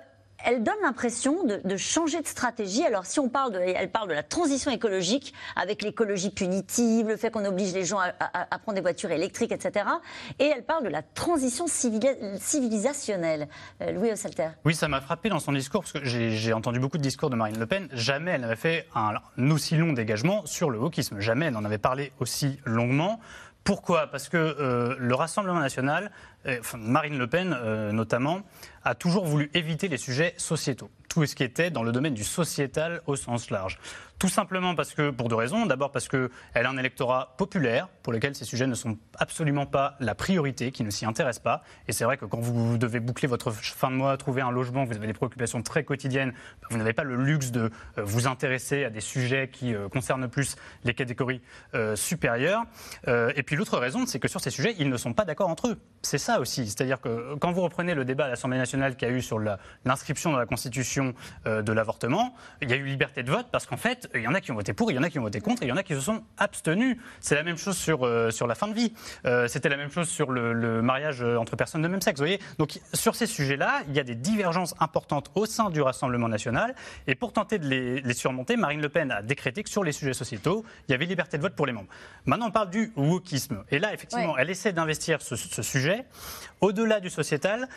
[0.46, 2.84] elle donne l'impression de, changer de stratégie.
[2.86, 7.18] Alors, si on parle de, elle parle de la transition écologique avec l'écologie punitive, le
[7.18, 9.86] fait qu'on oblige les gens à, prendre des voitures électriques, etc.
[10.40, 13.48] Et elle parle de la transition civilisationnelle.
[13.82, 14.50] Euh, Louis Ossalter.
[14.66, 17.36] Oui, ça m'a frappé dans son discours parce que j'ai entendu beaucoup de discours de
[17.36, 17.88] Marine Le Pen.
[17.92, 19.14] Jamais elle n'avait fait un,
[19.52, 21.20] aussi long dégagement sur le wokisme.
[21.20, 23.20] Jamais elle n'en avait parlé aussi longuement.
[23.64, 24.08] Pourquoi?
[24.08, 26.10] Parce que euh, le Rassemblement national,
[26.78, 27.58] Marine Le Pen
[27.92, 28.42] notamment,
[28.84, 32.24] a toujours voulu éviter les sujets sociétaux, tout ce qui était dans le domaine du
[32.24, 33.80] sociétal au sens large.
[34.20, 35.68] Tout simplement parce que, pour deux raisons.
[35.68, 39.96] D'abord parce qu'elle a un électorat populaire pour lequel ces sujets ne sont absolument pas
[40.00, 41.62] la priorité, qui ne s'y intéresse pas.
[41.88, 44.86] Et c'est vrai que quand vous devez boucler votre fin de mois, trouver un logement,
[44.86, 48.26] vous avez des préoccupations très quotidiennes, bah, vous n'avez pas le luxe de euh, vous
[48.26, 51.42] intéresser à des sujets qui euh, concernent plus les catégories
[51.76, 52.64] euh, supérieures.
[53.08, 55.68] et puis l'autre raison, c'est que sur ces sujets, ils ne sont pas d'accord entre
[55.68, 55.78] eux.
[56.02, 56.66] C'est ça aussi.
[56.66, 59.40] C'est-à-dire que quand vous reprenez le débat à l'Assemblée nationale qu'il y a eu sur
[59.86, 61.07] l'inscription dans la Constitution
[61.46, 64.34] de l'avortement, il y a eu liberté de vote parce qu'en fait, il y en
[64.34, 65.70] a qui ont voté pour, il y en a qui ont voté contre, et il
[65.70, 66.98] y en a qui se sont abstenus.
[67.20, 68.94] C'est la même chose sur, euh, sur la fin de vie.
[69.26, 72.20] Euh, c'était la même chose sur le, mariage euh, entre personnes de même sexe.
[72.20, 75.82] Vous voyez Donc sur ces sujets-là, il y a des divergences importantes au sein du
[75.82, 76.76] Rassemblement national.
[77.08, 80.14] Et pour tenter de les, surmonter, Marine Le Pen a décrété que sur les sujets
[80.14, 81.90] sociétaux, il y avait liberté de vote pour les membres.
[82.26, 83.64] Maintenant, on parle du wokisme.
[83.70, 86.06] Et là, effectivement, elle essaie d'investir ce, ce sujet
[86.62, 87.68] au-delà du sociétal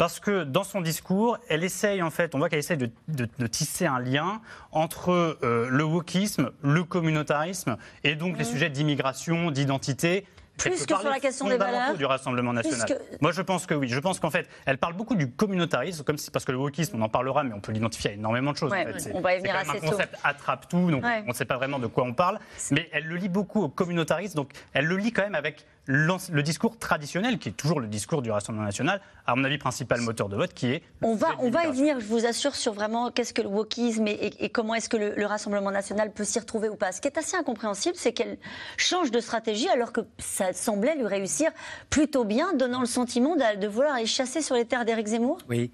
[0.00, 3.84] parce que dans son discours, elle essaye en fait, on voit qu'elle essaye de, tisser
[3.84, 4.40] un lien
[4.72, 10.24] entre euh, le wokisme, le communautarisme et donc les sujets d'immigration, d'identité
[10.56, 12.86] plus que sur la question des valeurs du Rassemblement national.
[13.20, 13.88] Moi, je pense que oui.
[13.88, 16.96] Je pense qu'en fait, elle parle beaucoup du communautarisme, comme si, parce que le wokisme,
[16.98, 18.72] on en parlera, mais on peut l'identifier à énormément de choses.
[19.12, 21.78] On va y venir assez un concept attrape tout, donc on ne sait pas vraiment
[21.78, 22.38] de quoi on parle.
[22.70, 26.42] Mais elle le lit beaucoup au communautarisme, donc elle le lit quand même avec le
[26.42, 30.28] discours traditionnel, qui est toujours le discours du Rassemblement national, à mon avis, principal moteur
[30.28, 30.82] de vote, qui est.
[31.02, 34.06] On va, on va y venir, je vous assure, sur vraiment qu'est-ce que le wokisme
[34.06, 36.90] et, comment est-ce que le, Rassemblement national peut s'y retrouver ou pas.
[36.90, 38.38] Ce qui est assez incompréhensible, c'est qu'elle
[38.76, 41.50] change de stratégie alors que ça semblait lui réussir
[41.88, 45.38] plutôt bien, donnant le sentiment de, de vouloir aller chasser sur les terres d'Éric Zemmour?
[45.48, 45.70] Oui.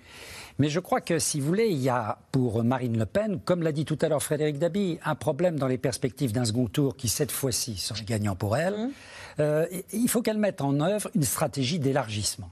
[0.58, 3.62] Mais je crois que, si vous voulez, il y a pour Marine Le Pen, comme
[3.62, 6.96] l'a dit tout à l'heure Frédéric Dabi, un problème dans les perspectives d'un second tour
[6.96, 8.74] qui, cette fois-ci, serait gagnant pour elle.
[8.74, 8.90] Mmh.
[9.40, 12.50] Euh, il faut qu'elle mette en œuvre une stratégie d'élargissement.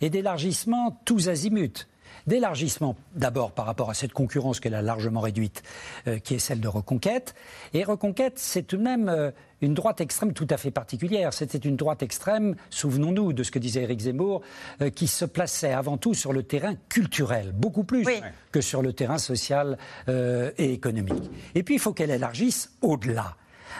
[0.00, 1.86] Et d'élargissement tous azimuts
[2.26, 5.62] d'élargissement, d'abord par rapport à cette concurrence qu'elle a largement réduite,
[6.06, 7.34] euh, qui est celle de Reconquête.
[7.74, 9.30] Et Reconquête, c'est tout de même euh,
[9.60, 11.32] une droite extrême tout à fait particulière.
[11.32, 14.42] C'était une droite extrême, souvenons-nous de ce que disait Éric Zemmour,
[14.80, 18.06] euh, qui se plaçait avant tout sur le terrain culturel, beaucoup plus
[18.50, 21.30] que sur le terrain social et économique.
[21.54, 23.36] Et puis il faut qu'elle élargisse au-delà.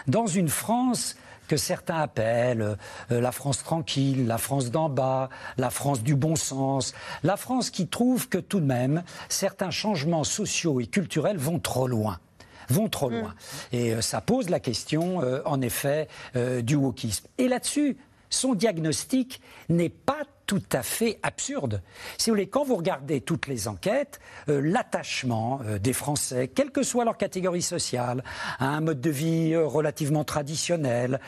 [0.07, 1.15] Dans une France
[1.47, 2.77] que certains appellent
[3.11, 7.69] euh, la France tranquille, la France d'en bas, la France du bon sens, la France
[7.69, 12.19] qui trouve que tout de même certains changements sociaux et culturels vont trop loin
[12.69, 13.19] vont trop mm.
[13.19, 13.35] loin.
[13.73, 16.07] Et euh, ça pose la question, euh, en effet,
[16.63, 17.27] du wokisme.
[17.37, 17.97] Et là-dessus,
[18.29, 20.23] son diagnostic n'est pas
[20.53, 21.81] tout à fait absurde.
[22.19, 26.69] Si vous voulez, quand vous regardez toutes les enquêtes, euh, l'attachement euh, des Français, quelle
[26.69, 28.23] que soit leur catégorie sociale,
[28.59, 31.19] à un mode de vie euh, relativement traditionnel,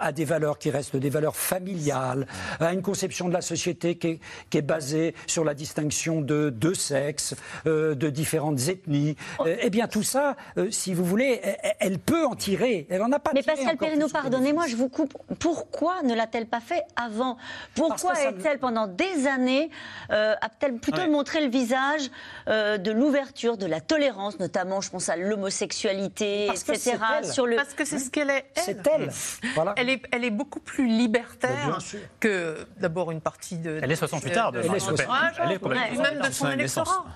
[0.00, 2.26] à des valeurs qui restent des valeurs familiales,
[2.60, 4.20] à une conception de la société qui
[4.52, 10.36] est, basée sur la distinction de deux sexes, de différentes ethnies, eh bien tout ça,
[10.70, 11.40] si vous voulez,
[11.80, 12.86] elle, peut en tirer.
[12.90, 15.16] Elle en a pas Mais Pascal Perrineau, pardonnez-moi, je vous coupe.
[15.38, 17.36] Pourquoi ne l'a-t-elle pas fait avant?
[17.74, 19.70] Pourquoi est-elle pendant des années,
[20.10, 22.10] euh, a-t-elle plutôt montré le visage
[22.48, 26.98] euh, de l'ouverture, de la tolérance, notamment, je pense à l'homosexualité, etc.
[27.22, 27.56] Sur le...
[27.56, 28.44] Parce que c'est ce qu'elle est.
[28.56, 29.10] C'est elle.
[29.54, 29.72] Voilà.
[29.78, 31.78] Elle, est, elle est beaucoup plus libertaire
[32.20, 33.80] que d'abord une partie de.
[33.82, 34.50] Elle est 68 ans.
[34.52, 35.08] De, elle est 68
[35.44, 37.06] Elle est même de son électorat.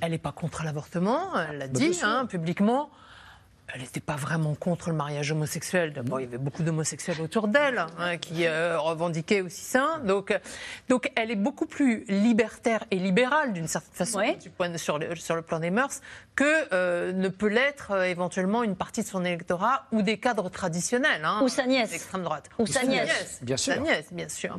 [0.00, 2.90] Elle n'est pas contre l'avortement, elle l'a bah, dit hein, publiquement
[3.74, 5.92] elle n'était pas vraiment contre le mariage homosexuel.
[5.92, 10.00] D'abord, il y avait beaucoup d'homosexuels autour d'elle hein, qui euh, revendiquaient aussi ça.
[10.04, 10.38] Donc,
[10.88, 14.20] donc, elle est beaucoup plus libertaire et libérale, d'une certaine façon,
[14.76, 16.00] sur, le, sur, le, plan des mœurs,
[16.34, 20.48] que euh, ne peut l'être euh, éventuellement une partie de son électorat ou des cadres
[20.48, 21.24] traditionnels.
[21.24, 21.90] Hein, ou sa nièce.
[21.90, 22.48] D'extrême droite.
[22.58, 23.38] Ou, sa nièce.
[23.42, 23.74] Bien sûr.
[23.74, 24.58] Sa nièce, bien sûr.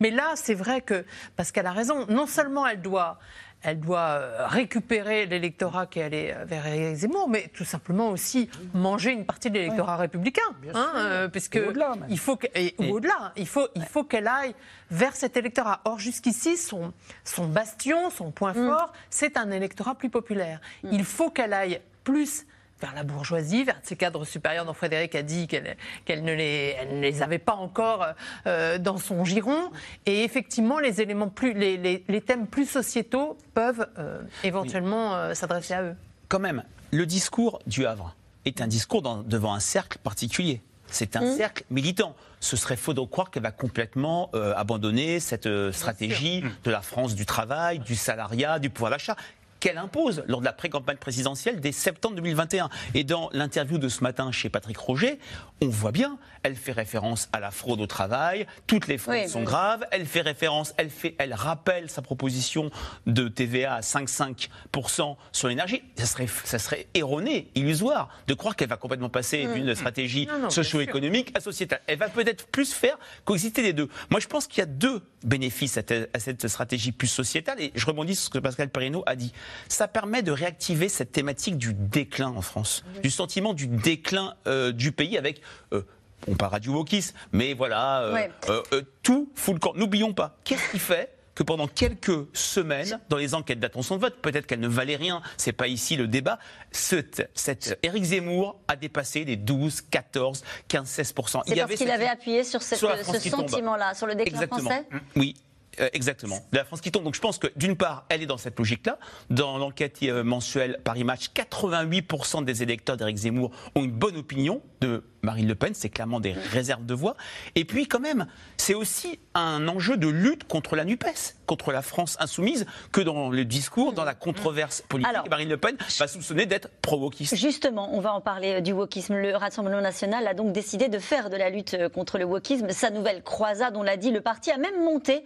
[0.00, 1.04] Mais là, c'est vrai que,
[1.36, 3.18] parce qu'elle a raison, non seulement elle doit
[3.66, 8.10] elle doit euh, récupérer l'électorat qui est allé euh, vers Éric Zemmour, mais tout simplement
[8.10, 10.40] aussi manger une partie de l'électorat républicain,
[10.72, 12.38] hein, euh, puisque il faut
[12.78, 14.54] au-delà, il faut il faut qu'elle aille
[14.92, 15.80] vers cet électorat.
[15.84, 16.92] Or jusqu'ici, son
[17.24, 18.68] son bastion, son point mm.
[18.68, 20.60] fort, c'est un électorat plus populaire.
[20.84, 20.88] Mm.
[20.92, 22.46] Il faut qu'elle aille plus
[22.80, 25.76] vers la bourgeoisie, vers ses cadres supérieurs dont Frédéric a dit qu'elle
[26.24, 28.06] ne, les, avait pas encore
[28.46, 29.70] euh, dans son giron.
[30.04, 35.82] Et effectivement, les éléments plus, les, thèmes plus sociétaux peuvent euh, éventuellement euh, s'adresser à
[35.82, 35.94] eux.
[36.28, 40.60] Quand même, le discours du Havre est un discours devant un cercle particulier.
[40.88, 41.36] C'est un mmh.
[41.36, 42.14] cercle militant.
[42.38, 47.26] Ce serait faux de croire qu'elle va complètement abandonner cette stratégie de la France du
[47.26, 49.16] travail, du salariat, du pouvoir d'achat
[49.60, 52.68] qu'elle impose lors de la pré-campagne présidentielle dès septembre 2021.
[52.94, 55.18] Et dans l'interview de ce matin chez Patrick Roger,
[55.60, 59.42] on voit bien, elle fait référence à la fraude au travail, toutes les fraudes sont
[59.42, 62.70] graves, elle fait référence, elle, fait, elle rappelle sa proposition
[63.06, 65.82] de TVA à 5,5% sur l'énergie.
[65.96, 69.54] Ça serait, ça serait erroné, illusoire, de croire qu'elle va complètement passer mm.
[69.54, 71.80] d'une stratégie socio-économique à sociétale.
[71.86, 73.88] Elle va peut-être plus faire coexister les deux.
[74.10, 77.86] Moi, je pense qu'il y a deux bénéfices à, cette stratégie plus sociétale, et je
[77.86, 79.32] rebondis sur ce que Pascal Perrineau a dit
[79.68, 84.72] ça permet de réactiver cette thématique du déclin en France, du sentiment du déclin euh,
[84.72, 85.40] du pays avec
[85.72, 85.82] euh,
[86.28, 89.74] on parlera du wokisme, mais voilà, euh, tout fout le camp.
[89.74, 94.16] N'oublions pas, qu'est-ce qui fait que pendant quelques semaines, dans les enquêtes d'attention de vote,
[94.22, 96.38] peut-être qu'elle ne valait rien, c'est pas ici le débat,
[96.72, 102.08] cet, cet Éric Zemmour a dépassé les 12, 14, 15, 16% C'est parce qu'il avait
[102.08, 105.36] appuyé sur, ce sentiment-là, sur le déclin français Oui,
[105.80, 106.44] euh, exactement.
[106.52, 107.04] La France qui tombe.
[107.04, 108.98] Donc je pense que d'une part, elle est dans cette logique-là.
[109.30, 114.62] Dans l'enquête euh, mensuelle Paris Match, 88% des électeurs d'Éric Zemmour ont une bonne opinion
[114.80, 115.74] de Marine Le Pen.
[115.74, 117.16] C'est clairement des réserves de voix.
[117.54, 121.82] Et puis quand même, c'est aussi un enjeu de lutte contre la NUPES, contre la
[121.82, 126.46] France insoumise, que dans le discours, dans la controverse politique, Marine Le Pen va soupçonner
[126.46, 127.36] d'être pro-wokiste.
[127.36, 129.14] Justement, on va en parler euh, du wokisme.
[129.14, 132.90] Le Rassemblement national a donc décidé de faire de la lutte contre le wokisme sa
[132.90, 133.76] nouvelle croisade.
[133.76, 135.24] On l'a dit, le parti a même monté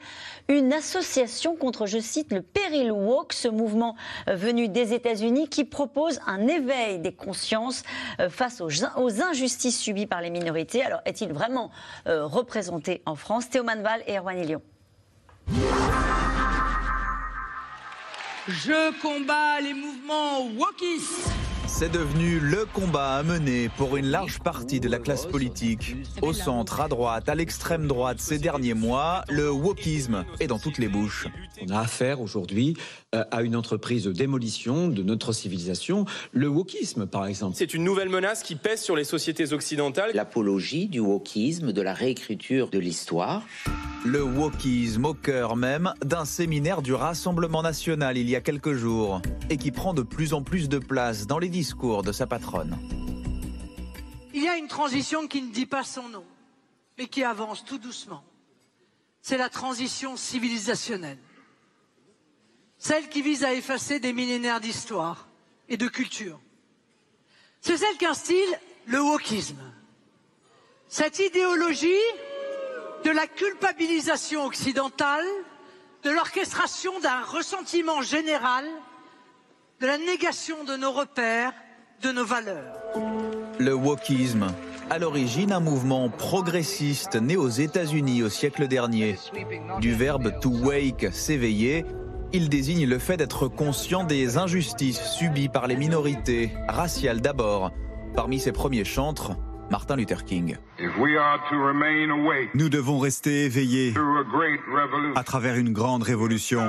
[0.49, 3.97] une association contre, je cite, le péril woke, ce mouvement
[4.29, 7.83] euh, venu des États-Unis qui propose un éveil des consciences
[8.19, 10.83] euh, face aux, injustices subi par les minorités.
[10.83, 11.71] Alors, est-il vraiment
[12.07, 13.51] euh, représenté en France?
[13.51, 14.63] Théo Manval et Erwan Lyon.
[18.47, 21.31] Je combats les mouvements wokistes
[21.71, 25.97] c'est devenu le combat à mener pour une large partie de la classe politique.
[26.21, 30.77] Au centre, à droite, à l'extrême droite, ces derniers mois, le wokisme est dans toutes
[30.77, 31.29] les bouches.
[31.63, 32.77] On a affaire aujourd'hui
[33.13, 37.57] à une entreprise de démolition de notre civilisation, le wokisme par exemple.
[37.57, 40.13] C'est une nouvelle menace qui pèse sur les sociétés occidentales.
[40.15, 43.43] L'apologie du wokisme, de la réécriture de l'histoire.
[44.05, 49.21] Le wokisme au cœur même d'un séminaire du Rassemblement national il y a quelques jours
[49.51, 52.79] et qui prend de plus en plus de place dans les discours de sa patronne.
[54.35, 56.25] Il y a une transition qui ne dit pas son nom,
[56.97, 58.23] mais qui avance tout doucement.
[59.21, 61.19] C'est la transition civilisationnelle.
[62.81, 65.29] Celle qui vise à effacer des millénaires d'histoire
[65.69, 66.41] et de culture.
[67.61, 69.61] C'est celle qu'instille le wokisme.
[70.89, 71.89] Cette idéologie
[73.05, 75.27] de la culpabilisation occidentale,
[76.03, 78.65] de l'orchestration d'un ressentiment général,
[79.81, 81.53] de la négation de nos repères,
[82.03, 82.79] de nos valeurs.
[83.59, 84.55] Le wokisme,
[84.89, 89.19] à l'origine un mouvement progressiste né aux États-Unis au siècle dernier.
[89.81, 91.85] Du verbe to wake, s'éveiller,
[92.33, 97.73] il désigne le fait d'être conscient des injustices subies par les minorités, raciales d'abord.
[98.15, 99.33] Parmi ses premiers chantres,
[99.71, 100.57] Martin Luther King.
[102.55, 103.95] Nous devons rester éveillés
[105.15, 106.63] à travers une grande révolution.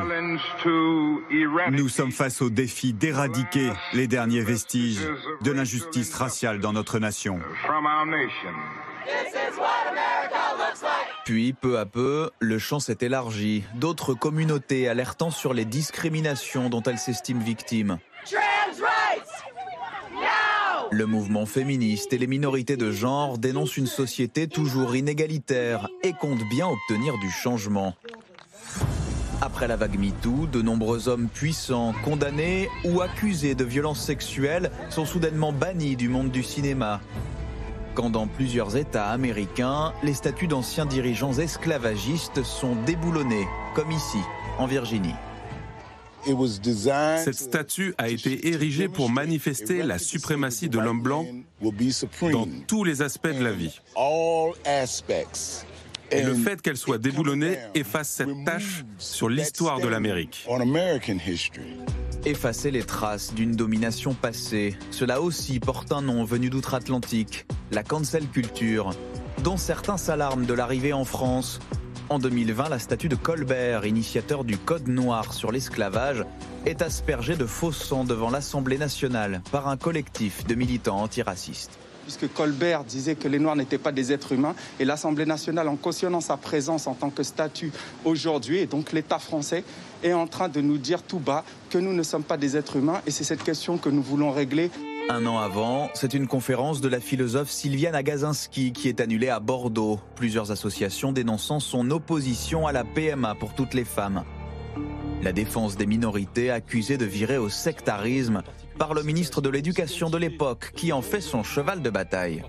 [1.71, 5.08] Nous sommes face au défi d'éradiquer les derniers vestiges
[5.41, 7.39] de l'injustice raciale dans notre nation.
[11.26, 16.82] Puis, peu à peu, le champ s'est élargi, d'autres communautés alertant sur les discriminations dont
[16.84, 18.00] elles s'estiment victimes.
[20.94, 26.48] Le mouvement féministe et les minorités de genre dénoncent une société toujours inégalitaire et comptent
[26.50, 27.96] bien obtenir du changement.
[29.44, 35.06] Après la vague MeToo, de nombreux hommes puissants, condamnés ou accusés de violences sexuelles sont
[35.06, 37.00] soudainement bannis du monde du cinéma.
[37.93, 44.19] Quand dans plusieurs États américains, les statuts d'anciens dirigeants esclavagistes sont déboulonnés, comme ici,
[44.58, 45.15] en Virginie.
[46.25, 51.25] Cette statue a été érigée pour manifester la suprématie de l'homme blanc
[51.62, 53.82] dans tous les aspects de la vie.
[56.12, 60.45] Et le fait qu'elle soit déboulonnée efface cette tâche sur l'histoire de l'Amérique.
[62.26, 68.28] Effacer les traces d'une domination passée, cela aussi porte un nom venu d'outre-Atlantique, la cancel
[68.28, 68.91] culture,
[69.43, 71.60] dont certains s'alarment de l'arrivée en France.
[72.10, 76.26] En 2020, la statue de Colbert, initiateur du Code noir sur l'esclavage,
[76.65, 82.32] est aspergée de faux sang devant l'Assemblée nationale par un collectif de militants antiracistes puisque
[82.34, 86.22] Colbert disait que les Noirs n'étaient pas des êtres humains, et l'Assemblée nationale, en cautionnant
[86.22, 87.72] sa présence en tant que statut
[88.06, 89.64] aujourd'hui, et donc l'État français,
[90.04, 92.78] est en train de nous dire tout bas que nous ne sommes pas des êtres
[92.78, 94.72] humains, et c'est cette question que nous voulons régler.
[95.10, 99.40] Un an avant, c'est une conférence de la philosophe Sylviane Agazinski qui est annulée à
[99.40, 100.00] Bordeaux.
[100.16, 104.24] Plusieurs associations dénonçant son opposition à la PMA pour toutes les femmes.
[105.22, 108.42] La défense des minorités accusée de virer au sectarisme
[108.82, 112.44] par le ministre de l'Éducation de l'époque qui en fait son cheval de bataille.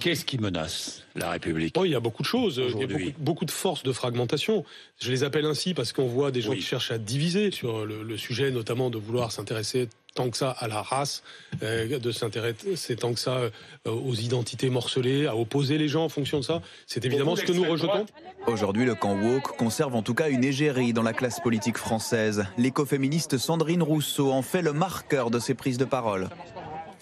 [0.00, 2.56] Qu'est-ce qui menace la République oh, Il y a beaucoup de choses.
[2.56, 4.64] Il y a beaucoup, de forces de fragmentation.
[4.98, 8.16] Je les appelle ainsi parce qu'on voit des gens qui cherchent à diviser sur le,
[8.16, 11.22] sujet, notamment de vouloir s'intéresser tant que ça à la race,
[11.62, 13.50] euh, de s'intéresser tant que ça euh,
[13.86, 16.60] aux identités morcelées, à opposer les gens en fonction de ça.
[16.86, 18.06] C'est évidemment ce que nous rejetons.
[18.46, 22.44] Aujourd'hui, le camp woke conserve en tout cas une égérie dans la classe politique française.
[22.58, 26.28] L'écoféministe Sandrine Rousseau en fait le marqueur de ses prises de parole.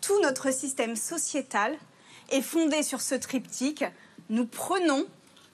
[0.02, 1.76] Tout notre système sociétal
[2.30, 3.84] est fondé sur ce triptyque.
[4.28, 5.04] Nous prenons,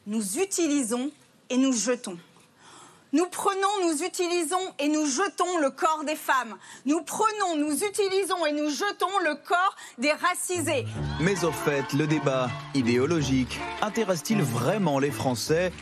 [0.07, 1.11] nous utilisons
[1.51, 2.19] et nous jetons.
[3.17, 6.55] Nous prenons, nous utilisons et nous jetons le corps des femmes.
[6.85, 10.85] Nous prenons, nous utilisons et nous jetons le corps des racisés.
[11.19, 15.73] Mais au fait, le débat idéologique intéresse-t-il vraiment les Français?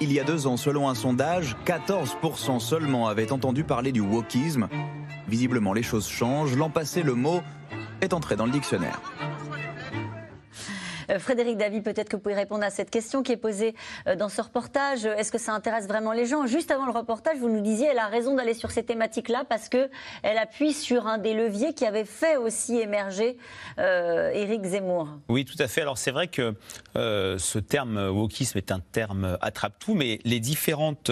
[0.00, 4.66] Il y a deux ans, selon un sondage, 14% seulement avaient entendu parler du wokisme.
[5.28, 6.56] Visiblement, les choses changent.
[6.56, 7.42] L'an passé, le mot
[8.00, 9.02] est entré dans le dictionnaire.
[11.18, 13.74] Frédéric Davy, peut-être que vous pouvez répondre à cette question qui est posée
[14.18, 15.04] dans ce reportage.
[15.04, 16.46] Est-ce que ça intéresse vraiment les gens?
[16.46, 19.68] Juste avant le reportage, vous nous disiez, elle a raison d'aller sur ces thématiques-là parce
[19.68, 19.88] qu'elle
[20.22, 23.36] appuie sur un des leviers qui avait fait aussi émerger
[23.78, 25.08] Éric Zemmour.
[25.28, 25.80] Oui, tout à fait.
[25.80, 26.54] Alors c'est vrai que
[26.94, 31.10] ce terme wokisme est un terme attrape-tout, mais les différentes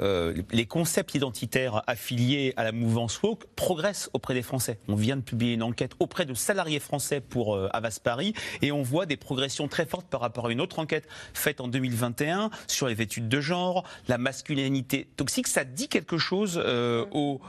[0.00, 4.78] euh, les concepts identitaires affiliés à la mouvance woke progressent auprès des Français.
[4.88, 8.72] On vient de publier une enquête auprès de salariés français pour euh, Avas Paris et
[8.72, 12.50] on voit des progressions très fortes par rapport à une autre enquête faite en 2021
[12.66, 15.48] sur les études de genre, la masculinité toxique.
[15.48, 17.40] Ça dit quelque chose euh, aux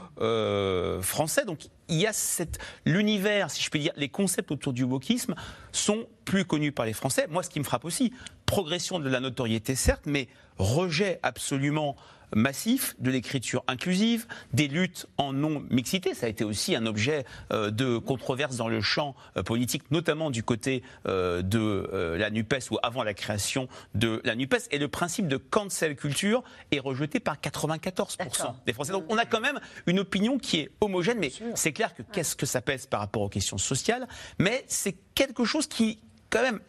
[1.02, 1.44] Français.
[1.44, 5.34] Donc il y a cette l'univers, si je puis dire, les concepts autour du wokisme
[5.72, 7.26] sont plus connus par les Français.
[7.28, 8.12] Moi, ce qui me frappe aussi,
[8.46, 10.28] progression de la notoriété certes, mais
[10.58, 11.96] rejet absolument
[12.34, 16.14] massif de l'écriture inclusive, des luttes en non-mixité.
[16.14, 20.30] Ça a été aussi un objet euh, de controverse dans le champ euh, politique, notamment
[20.30, 24.68] du côté euh, de la NUPES ou avant la création de la NUPES.
[24.70, 28.92] Et le principe de cancel culture est rejeté par 94% des Français.
[28.92, 32.36] Donc on a quand même une opinion qui est homogène, mais c'est clair que qu'est-ce
[32.36, 34.06] que ça pèse par rapport aux questions sociales,
[34.38, 35.98] mais c'est quelque chose qui
[36.30, 36.60] quand même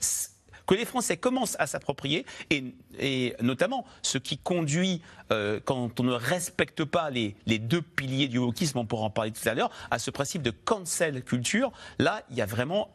[0.66, 5.01] que les Français commencent à s'approprier, et, notamment ce qui conduit,
[5.32, 9.32] euh, quand on ne respecte pas les, deux piliers du wokisme, on pourra en parler
[9.32, 12.89] tout à l'heure, à ce principe de cancel culture, là, il y a vraiment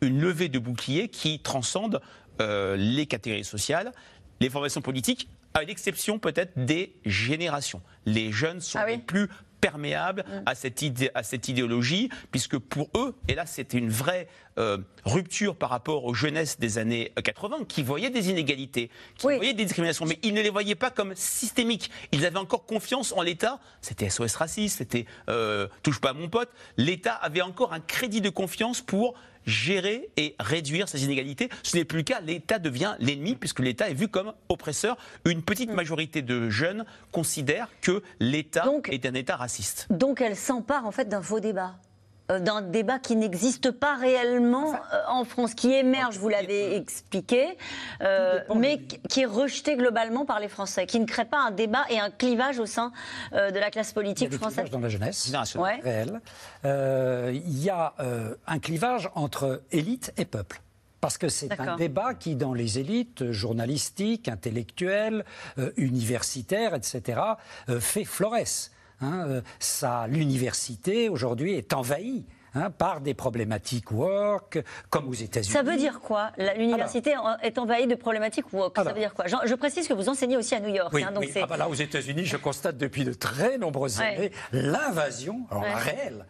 [0.00, 2.00] une levée de bouclier qui transcende
[2.40, 3.92] euh, les catégories sociales,
[4.40, 7.82] les formations politiques, à l'exception peut-être des générations.
[8.06, 9.28] Les jeunes sont ah les plus
[9.62, 14.26] perméables à, cette idée, à cette idéologie, puisque pour eux, et là c'était une vraie
[14.58, 19.54] euh, rupture par rapport aux jeunesses des années 80, qui voyaient des inégalités, qui voyaient
[19.54, 21.90] des discriminations, mais ils ne les voyaient pas comme systémiques.
[22.10, 23.60] Ils avaient encore confiance en l'État.
[23.80, 26.50] C'était SOS raciste, c'était euh, touche pas à mon pote.
[26.76, 29.14] L'État avait encore un crédit de confiance pour
[29.46, 31.48] gérer et réduire ces inégalités.
[31.62, 32.20] Ce n'est plus le cas.
[32.20, 34.96] L'État devient l'ennemi puisque l'État est vu comme oppresseur.
[35.24, 35.74] Une petite mm.
[35.74, 39.86] majorité de jeunes considèrent que l'État est un État raciste.
[39.90, 41.76] Donc elle s'empare en fait d'un faux débat
[42.40, 47.58] d'un débat qui n'existe pas réellement euh, en France, qui émerge, vous l'avez expliqué,
[48.02, 48.78] euh, mais
[49.08, 52.10] qui est rejeté globalement par les Français, qui ne crée pas un débat et un
[52.10, 52.92] clivage au sein
[53.32, 54.70] de la classe politique il y a française.
[54.70, 56.20] dans la jeunesse réelle.
[56.64, 57.94] il y a
[58.46, 60.60] un clivage entre élite et peuple.
[61.00, 65.24] Parce que c'est un débat qui, dans les élites journalistiques, intellectuelles,
[65.76, 67.20] universitaires, etc.,
[67.80, 68.70] fait florès.
[69.02, 72.24] Hein, euh, l'université aujourd'hui est envahie.
[72.54, 75.54] Hein, par des problématiques work, comme aux États-Unis.
[75.54, 76.32] Ça veut dire quoi?
[76.58, 78.76] L'université est envahie de problématiques work.
[78.76, 79.24] ça veut dire quoi?
[79.26, 80.90] Je, précise que vous enseignez aussi à New York.
[80.92, 84.32] Oui, hein, donc ah bah là, aux États-Unis, je constate depuis de très nombreuses années
[84.52, 86.26] l'invasion, réelle,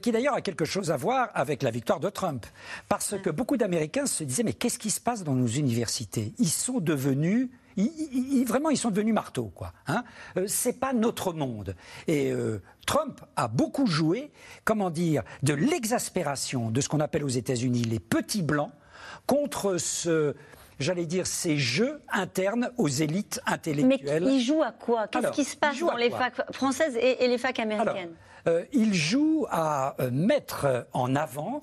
[0.00, 2.46] qui d'ailleurs a quelque chose à voir avec la victoire de Trump.
[2.88, 6.32] Parce que beaucoup d'Américains se disaient mais qu'est-ce qui se passe dans nos universités?
[6.38, 9.72] Ils sont devenus ils, vraiment, ils sont devenus marteaux, quoi.
[9.86, 10.04] Hein
[10.36, 11.74] euh, c'est pas notre monde.
[12.06, 14.30] Et euh, Trump a beaucoup joué,
[14.64, 18.72] comment dire, de l'exaspération de ce qu'on appelle aux États-Unis les petits blancs
[19.26, 20.34] contre ce
[20.78, 24.24] j'allais dire, ces jeux internes aux élites intellectuelles.
[24.24, 25.06] Mais il joue à quoi?
[25.06, 28.14] Qu'est-ce qui se passe dans les facs françaises et, les facs américaines?
[28.48, 31.62] Euh, il joue à mettre en avant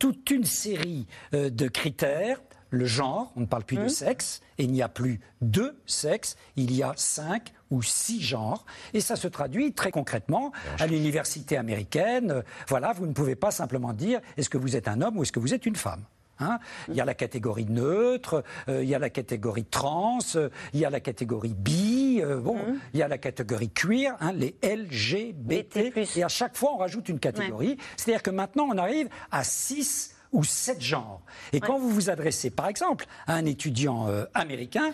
[0.00, 2.40] toute une série de critères
[2.70, 3.88] le genre, on ne parle plus de mmh.
[3.88, 8.64] sexe, et il n'y a plus deux sexes, il y a cinq ou six genres,
[8.94, 12.42] et ça se traduit très concrètement à l'université américaine.
[12.68, 15.32] Voilà, vous ne pouvez pas simplement dire est-ce que vous êtes un homme ou est-ce
[15.32, 16.04] que vous êtes une femme.
[16.38, 16.58] Hein?
[16.88, 20.80] Il y a la catégorie neutre, euh, il y a la catégorie trans, euh, il
[20.80, 22.80] y a la catégorie bi, euh, bon, mmh.
[22.92, 25.94] il y a la catégorie queer, hein, les LGBT.
[26.16, 27.78] Et à chaque fois, on rajoute une catégorie.
[27.96, 31.22] C'est-à-dire que maintenant, on arrive à six ou sept genres.
[31.54, 34.92] Et quand vous vous adressez, par exemple, à un étudiant euh, américain,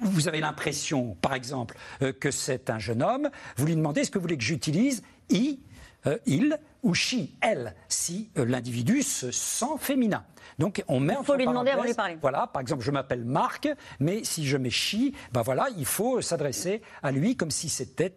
[0.00, 4.10] vous avez l'impression, par exemple, euh, que c'est un jeune homme, vous lui demandez est-ce
[4.10, 5.60] que vous voulez que j'utilise i,
[6.06, 10.24] euh, il ou she, elle, si l'individu se sent féminin.
[10.58, 12.18] Donc on met il faut lui demander avant de lui parler.
[12.20, 13.68] Voilà, par exemple, je m'appelle Marc,
[14.00, 18.14] mais si je mets she, ben voilà, il faut s'adresser à lui comme si c'était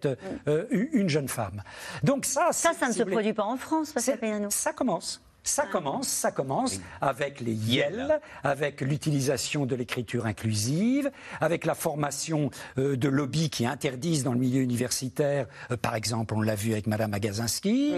[0.71, 1.61] une jeune femme.
[2.03, 5.21] Donc ça, ça, ça ne se produit pas en France, Pascal Ça commence.
[5.47, 12.51] Ça commence, ça commence avec les YEL, avec l'utilisation de l'écriture inclusive, avec la formation
[12.77, 15.47] euh, de lobbies qui interdisent dans le milieu universitaire.
[15.71, 17.93] Euh, par exemple, on l'a vu avec Madame Agazinski,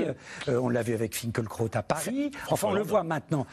[0.47, 2.29] euh, on l'a vu avec Finkelkraut à Paris.
[2.51, 3.47] Enfin, on le voit maintenant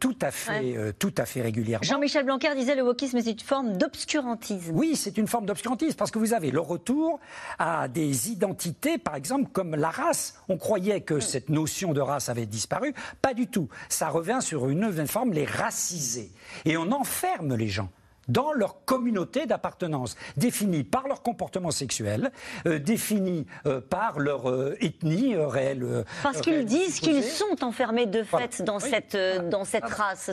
[0.00, 1.84] tout à fait, tout à fait régulièrement.
[1.84, 4.72] Jean-Michel Blanquer disait le wokisme est une forme d'obscurantisme.
[4.74, 7.20] Oui, c'est une forme d'obscurantisme parce que vous avez le retour
[7.58, 10.40] à des identités, par exemple comme la race.
[10.48, 12.94] On croyait que cette notion de race avait disparu.
[13.20, 13.68] Pas du du tout.
[13.88, 16.30] Ça revient sur une nouvelle forme, les raciser.
[16.64, 17.90] Et on enferme les gens
[18.28, 22.30] dans leur communauté d'appartenance, définie par leur comportement sexuel,
[22.66, 26.04] euh, définie euh, par leur euh, ethnie réelle.
[26.22, 29.16] Parce qu'ils disent qu'ils sont enfermés de fait dans, cette,
[29.48, 30.30] dans cette race.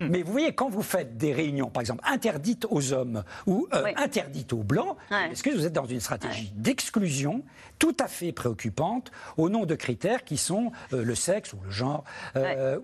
[0.00, 4.52] Mais vous voyez, quand vous faites des réunions, par exemple, interdites aux hommes ou interdites
[4.52, 4.96] aux blancs,
[5.30, 7.42] est-ce que vous êtes dans une stratégie d'exclusion
[7.78, 12.04] tout à fait préoccupante au nom de critères qui sont le sexe ou le genre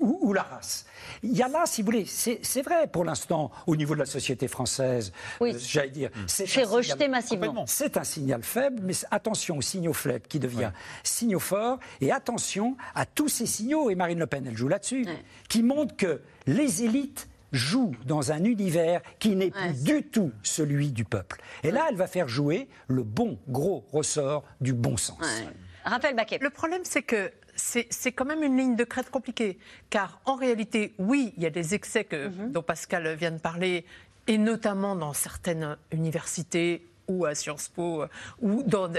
[0.00, 0.86] ou, ou, la race.
[1.22, 4.06] Il y a là, si vous voulez, c'est vrai pour l'instant au niveau de la
[4.06, 5.54] société société française, oui.
[5.54, 7.64] Euh, j'allais dire, c'est rejeté massivement.
[7.66, 10.70] C'est un signal faible, mais attention aux signaux faibles qui devient
[11.02, 15.06] signaux forts, et attention à tous ces signaux, et Marine Le Pen, elle joue là-dessus,
[15.48, 20.90] qui montrent que les élites jouent dans un univers qui n'est plus du tout celui
[20.90, 21.40] du peuple.
[21.62, 25.42] Et là, elle va faire jouer le bon gros ressort du bon sens.
[25.84, 26.38] Raphaël Baquet.
[26.40, 29.58] Le problème, c'est que c'est quand même une ligne de crête compliquée.
[29.90, 32.52] Car en réalité, oui, il y a des excès que, mhm.
[32.52, 33.84] dont Pascal vient de parler,
[34.26, 38.04] et notamment dans certaines universités ou à Sciences Po,
[38.40, 38.90] ou dans,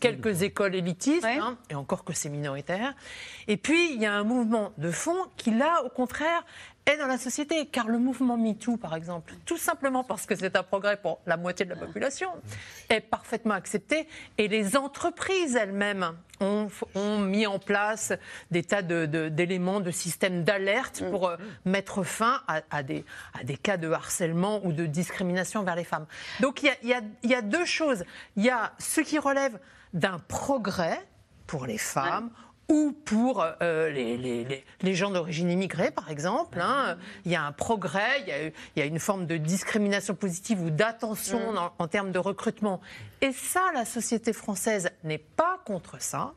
[0.00, 2.94] quelques, écoles élitistes, hein, et encore que c'est minoritaire.
[3.48, 6.44] Et puis, il y a un mouvement de fond qui, là, au contraire,
[6.86, 7.66] est dans la société.
[7.66, 11.36] Car le mouvement MeToo, par exemple, tout simplement parce que c'est un progrès pour la
[11.36, 12.30] moitié de la population,
[12.88, 14.08] est parfaitement accepté.
[14.38, 16.68] Et les entreprises elles-mêmes ont,
[17.18, 18.12] mis en place
[18.50, 23.04] des tas d'éléments, de, systèmes d'alerte pour euh, mettre fin à, des,
[23.62, 26.06] cas de harcèlement ou de discrimination vers les femmes.
[26.40, 28.04] Donc il y a deux choses.
[28.36, 29.58] Il y a ce qui relève
[29.94, 31.00] d'un progrès
[31.46, 32.30] pour les femmes
[32.68, 36.60] ou pour euh, les, gens d'origine immigrée, par exemple.
[36.60, 36.96] Hein.
[37.24, 41.52] Il y a un progrès, il y a, une forme de discrimination positive ou d'attention
[41.52, 41.70] mm.
[41.78, 42.80] en, termes de recrutement.
[43.20, 46.34] Et ça, la société française n'est pas contre ça.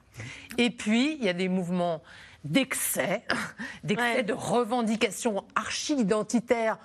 [0.58, 2.04] Et puis, il y a des mouvements
[2.44, 3.24] d'excès,
[3.84, 6.78] d'excès de revendications archi-identitaires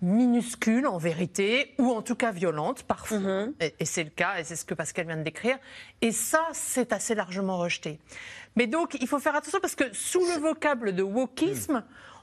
[0.00, 3.18] minuscules en vérité, ou en tout cas violentes parfois.
[3.18, 3.72] Mm-hmm.
[3.78, 5.58] Et, c'est le cas, et c'est ce que Pascal vient de décrire.
[6.00, 7.98] Et ça, c'est assez largement rejeté.
[8.56, 11.82] Mais donc, il faut faire attention parce que sous le vocable de wokisme,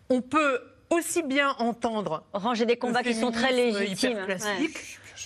[0.10, 4.20] on peut aussi bien entendre ranger des combats qui sont très légitimes,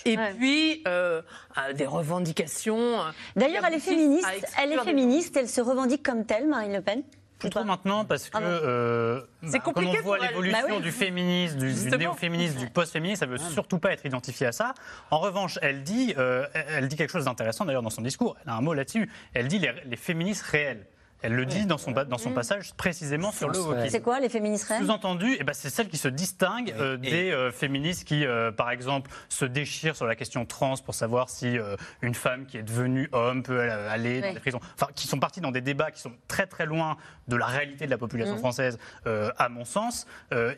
[0.06, 1.22] Et puis euh,
[1.58, 3.00] euh, des revendications.
[3.00, 4.26] Euh, D'ailleurs, elle est féministe.
[4.58, 5.36] Elle est féministe.
[5.36, 7.02] Elle se revendique comme telle, Marine Le Pen?
[7.40, 11.72] Plus trop maintenant parce que euh, bah, quand on voit l'évolution bah du féminisme, du,
[11.72, 14.74] du néo-féminisme, du post-féminisme, ça ne veut surtout pas être identifié à ça.
[15.10, 18.36] En revanche, elle dit, elle dit quelque chose d'intéressant d'ailleurs dans son discours.
[18.44, 19.10] Elle a un mot là-dessus.
[19.34, 20.86] Elle dit les féministes réelles.
[21.22, 23.88] Elle le dit dans son, dans son passage précisément sur le wokisme.
[23.90, 27.50] C'est quoi les féministes Sous-entendu, eh ben, c'est celles qui se distinguent euh, des euh,
[27.50, 31.58] féministes qui, euh, par exemple, se déchirent sur la question trans pour savoir si
[32.02, 34.60] une femme qui est devenue homme peut aller dans prison.
[34.74, 36.96] Enfin, qui sont partis dans des débats qui sont très très loin
[37.28, 38.38] de la réalité de la population mm.
[38.38, 40.06] française, à mon sens,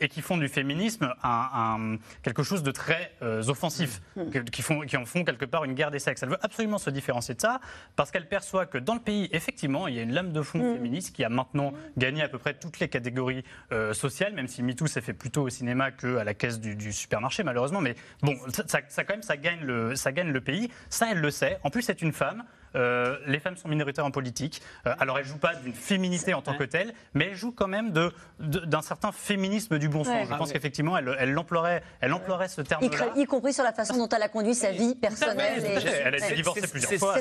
[0.00, 3.12] et qui font du féminisme un, quelque chose de très
[3.48, 4.44] offensif, mm.
[4.50, 6.22] qui, font, qui en font quelque part une guerre des sexes.
[6.22, 7.60] Elle veut absolument se différencier de ça
[7.96, 10.74] parce qu'elle perçoit que dans le pays, effectivement, il y a une lame de Mm.
[10.74, 14.62] féministe qui a maintenant gagné à peu près toutes les catégories euh, sociales, même si
[14.62, 17.80] MeToo s'est fait plutôt au cinéma qu'à la caisse du, supermarché, malheureusement.
[17.80, 20.70] Mais bon, ça, ça, quand même, ça gagne, le, ça gagne le pays.
[20.90, 21.58] Ça, elle le sait.
[21.64, 22.44] En plus, c'est une femme.
[22.74, 24.62] Euh, les femmes sont minoritaires en politique.
[24.86, 27.68] Euh, alors elles jouent pas d'une féminité en tant que telle, mais elles jouent quand
[27.68, 28.10] même d'un
[28.40, 30.28] de, d'un certain féminisme du bon sens.
[30.28, 33.12] Je pense qu'effectivement, elle, elle, emploierait, elle emploierait ce terme-là.
[33.16, 35.62] Y, compris sur la façon dont elle a conduit sa vie personnelle.
[36.04, 37.16] Elle a été divorcée plusieurs fois.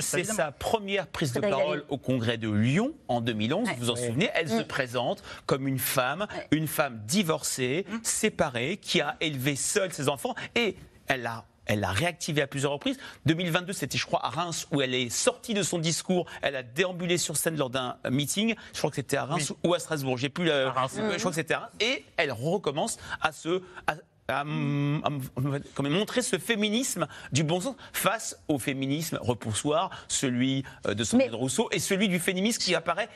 [0.00, 3.68] C'est sa première prise de parole au congrès de Lyon en 2011.
[3.68, 4.66] Vous vous en souvenez Elle se mm.
[4.66, 7.96] présente comme une femme, une femme divorcée, mm.
[8.02, 10.76] séparée, qui a élevé seule ses enfants et
[11.06, 12.98] elle a elle l'a réactivé à plusieurs reprises.
[13.26, 16.26] 2022, c'était, je crois, à Reims, où elle est sortie de son discours.
[16.42, 18.56] Elle a déambulé sur scène lors d'un meeting.
[18.72, 20.18] Je crois que c'était à Reims ou à Strasbourg.
[20.18, 20.46] J'ai plus.
[20.46, 20.66] La...
[20.66, 21.72] Je crois que c'était à Reims.
[21.80, 23.94] Et elle recommence à se, à,
[25.90, 31.68] montrer ce féminisme du bon sens face au féminisme repoussoir, celui euh, de Sandrine Rousseau,
[31.72, 33.08] et celui du féminisme qui apparaît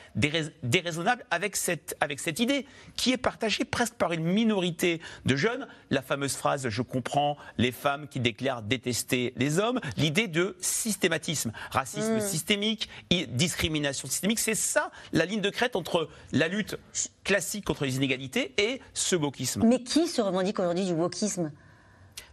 [0.63, 5.67] déraisonnable avec cette, avec cette idée, qui est partagée presque par une minorité de jeunes.
[5.89, 11.51] La fameuse phrase Je comprends les femmes qui déclarent détester les hommes, l'idée de systématisme,
[11.71, 12.21] racisme mm.
[12.21, 12.89] systémique,
[13.29, 16.77] discrimination systémique, c'est ça la ligne de crête entre la lutte
[17.23, 19.63] classique contre les inégalités et ce wokisme.
[19.65, 21.04] Mais qui se revendique aujourd'hui du wokisme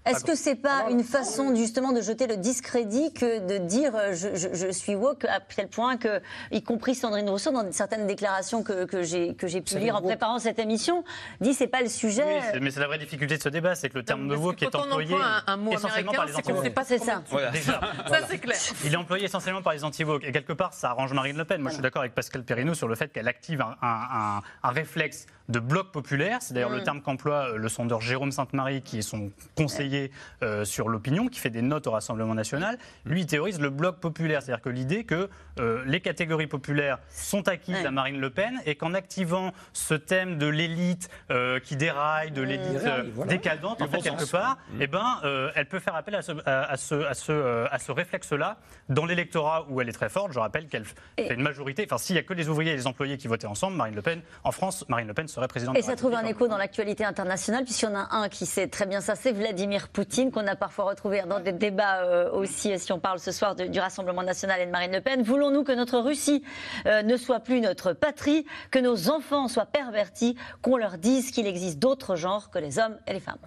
[0.05, 4.15] Est-ce que c'est pas une façon justement de jeter le discrédit que de dire euh,
[4.15, 6.21] je, je, je suis woke à tel point que,
[6.51, 10.03] y compris Sandrine Rousseau, dans certaines déclarations que, que j'ai que j'ai pu lire en
[10.03, 11.05] préparant cette émission,
[11.41, 12.41] dit c'est pas le sujet.
[12.53, 14.63] Oui, mais c'est la vraie difficulté de ce débat, c'est que le terme de woke
[14.63, 16.73] est employé un, un mot essentiellement par les anti-woke.
[16.85, 17.23] C'est ça.
[17.31, 17.51] Voilà.
[17.51, 18.57] Déjà, ça c'est clair.
[18.85, 21.61] Il est employé essentiellement par les anti-woke et quelque part ça arrange Marine Le Pen.
[21.61, 24.71] Moi je suis d'accord avec Pascal Perrineau sur le fait qu'elle active un, un, un,
[24.71, 26.39] réflexe de bloc populaire.
[26.41, 26.85] C'est d'ailleurs le Mm.
[26.85, 30.11] terme qu'emploie le sondeur Jérôme Sainte-Marie, qui est son conseiller
[30.43, 32.79] euh, sur l'opinion, qui fait des notes au Rassemblement national.
[33.05, 35.29] Lui, il théorise le bloc populaire, c'est-à-dire que l'idée que
[35.59, 40.39] euh, les catégories populaires sont acquises à Marine Le Pen et qu'en activant ce thème
[40.39, 43.31] de l'élite euh, qui déraille, de l'élite euh, voilà.
[43.33, 46.63] décadente, en fait, quelque part, eh ben, euh, elle peut faire appel à ce, à,
[46.65, 50.33] à ce, à ce, euh, à ce réflexe-là dans l'électorat où elle est très forte.
[50.33, 51.85] Je rappelle qu'elle fait une majorité.
[51.87, 54.03] Enfin, s'il n'y a que les ouvriers et les employés qui votaient ensemble, Marine Le
[54.03, 55.49] Pen, en France, Marine Le Pen serait.
[55.75, 58.69] Et ça trouve un écho dans l'actualité internationale, puisqu'il y en a un qui sait
[58.69, 62.79] très bien ça, c'est Vladimir Poutine, qu'on a parfois retrouvé dans des débats euh, aussi,
[62.79, 65.23] si on parle ce soir de- du Rassemblement national et de Marine Le Pen.
[65.23, 66.45] Voulons-nous que notre Russie
[66.87, 71.47] euh, ne soit plus notre patrie, que nos enfants soient pervertis, qu'on leur dise qu'il
[71.47, 73.39] existe d'autres genres que les hommes et les femmes?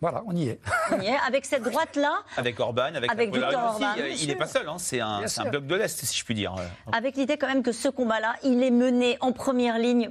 [0.00, 0.60] Voilà, on y est.
[0.90, 1.16] On y est.
[1.26, 4.46] Avec cette droite-là, Avec Orban, avec, Avec la Viktor Russie, Orban, euh, il n'est pas
[4.46, 4.68] seul.
[4.68, 5.20] hein, C'est un,
[5.50, 6.54] bloc de l'Est, si je puis dire.
[6.92, 10.10] avec l'idée quand même que ce combat-là, il est mené en première ligne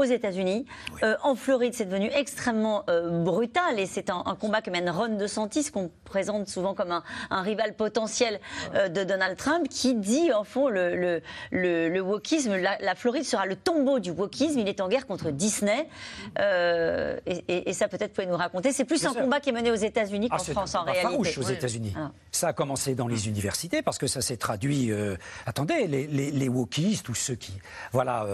[0.00, 0.66] aux États-Unis.
[1.02, 4.88] Euh, en Floride, c'est devenu extrêmement euh, brutal et c'est un, un combat que mène
[4.90, 8.40] Ron DeSantis, qu'on présente souvent comme un, un rival potentiel
[8.74, 12.94] euh, de Donald Trump, qui dit en fond le, le, le, le wokisme, la, la
[12.94, 14.58] Floride sera le tombeau du wokisme.
[14.58, 15.88] Il est en guerre contre Disney
[17.26, 18.72] et, et- et ça peut-être pouvez nous raconter.
[18.72, 19.22] C'est plus Bien un sûr.
[19.22, 21.02] combat qui est mené aux États-Unis qu'en Ah, c'est France un en réalité.
[21.02, 21.94] farouche aux États-Unis.
[21.96, 22.10] Ah.
[22.32, 24.90] Ça a commencé dans les universités parce que ça s'est traduit.
[25.46, 27.52] attendez, les, les, les wokistes, tous ceux qui
[27.92, 28.26] voilà,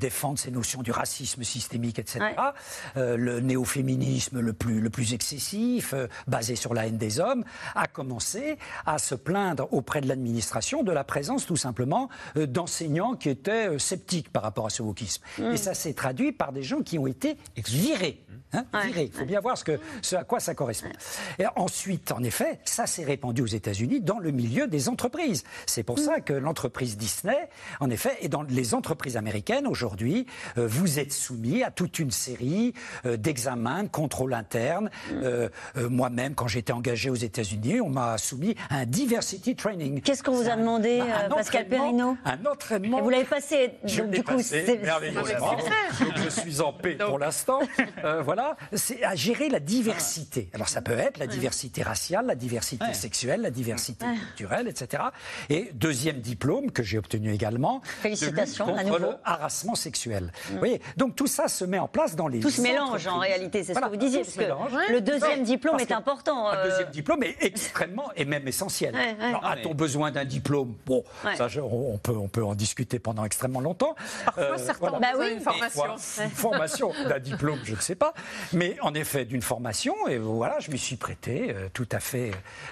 [0.00, 2.20] défendent ces notions du racisme systémique, etc.
[2.20, 2.36] Ouais.
[2.96, 7.44] euh, le néo-féminisme le plus, le plus excessif, euh, basé sur la haine des hommes,
[7.74, 13.14] a commencé à se plaindre auprès de l'administration de la présence tout simplement euh, d'enseignants
[13.14, 15.22] qui étaient euh, sceptiques par rapport à ce wokisme.
[15.38, 15.52] Mm.
[15.52, 18.24] Et ça s'est traduit par des gens qui ont été virés.
[18.52, 19.10] hein, virés.
[19.12, 20.90] Il faut bien voir ce, que, ce à quoi ça correspond.
[21.38, 25.44] Et ensuite, en effet, ça s'est répandu aux États-Unis dans le milieu des entreprises.
[25.66, 27.48] C'est pour ça que l'entreprise Disney,
[27.80, 30.66] en effet, et dans les entreprises américaines aujourd'hui, euh,
[30.98, 32.74] vous êtes soumis à toute une série
[33.06, 34.90] euh, d'examens, de contrôles internes.
[35.12, 40.00] Euh, euh, Moi-même, quand j'étais engagé aux États-Unis, on m'a soumis à un diversity training.
[40.00, 42.98] Qu'est-ce qu'on vous a demandé, Bah, un euh, Pascal Perrineau Un entraînement.
[42.98, 45.52] Et vous l'avez passé, Je du coup, passé c'est- merveilleusement.
[46.00, 47.60] Donc je suis en paix pour l'instant.
[48.04, 50.48] Euh, voilà, c'est à gérer la diversité.
[50.52, 52.94] Alors ça peut être la diversité raciale, la diversité Ouais.
[52.94, 55.04] sexuelle, la diversité culturelle, etc.
[55.48, 57.78] Et deuxième diplôme que j'ai obtenu également.
[57.78, 58.98] de lutte Félicitations, à contre nouveau.
[58.98, 60.32] le harassement sexuel.
[60.50, 63.18] Vous voyez, donc tout ça se met en place dans les Tout se mélange en
[63.18, 66.48] réalité, c'est ce Voilà, que vous disiez, parce que le deuxième Ouais, diplôme est important.
[66.48, 68.94] Un euh, deuxième diplôme est extrêmement et même essentiel.
[68.94, 69.24] Ouais, ouais.
[69.26, 70.74] Alors, a-t-on besoin d'un diplôme?
[70.86, 71.36] Bon, Ouais.
[71.36, 73.94] ça, je- on, peut, on peut en discuter pendant extrêmement longtemps.
[74.24, 75.32] Parfois, Euh, certains Bah besoin oui.
[75.34, 75.84] d'une formation.
[76.24, 78.14] Une formation, d'un diplôme, je ne sais pas.
[78.52, 79.94] Mais en effet, d'une formation.
[80.08, 82.30] Et voilà, je m'y suis prêté euh, tout à fait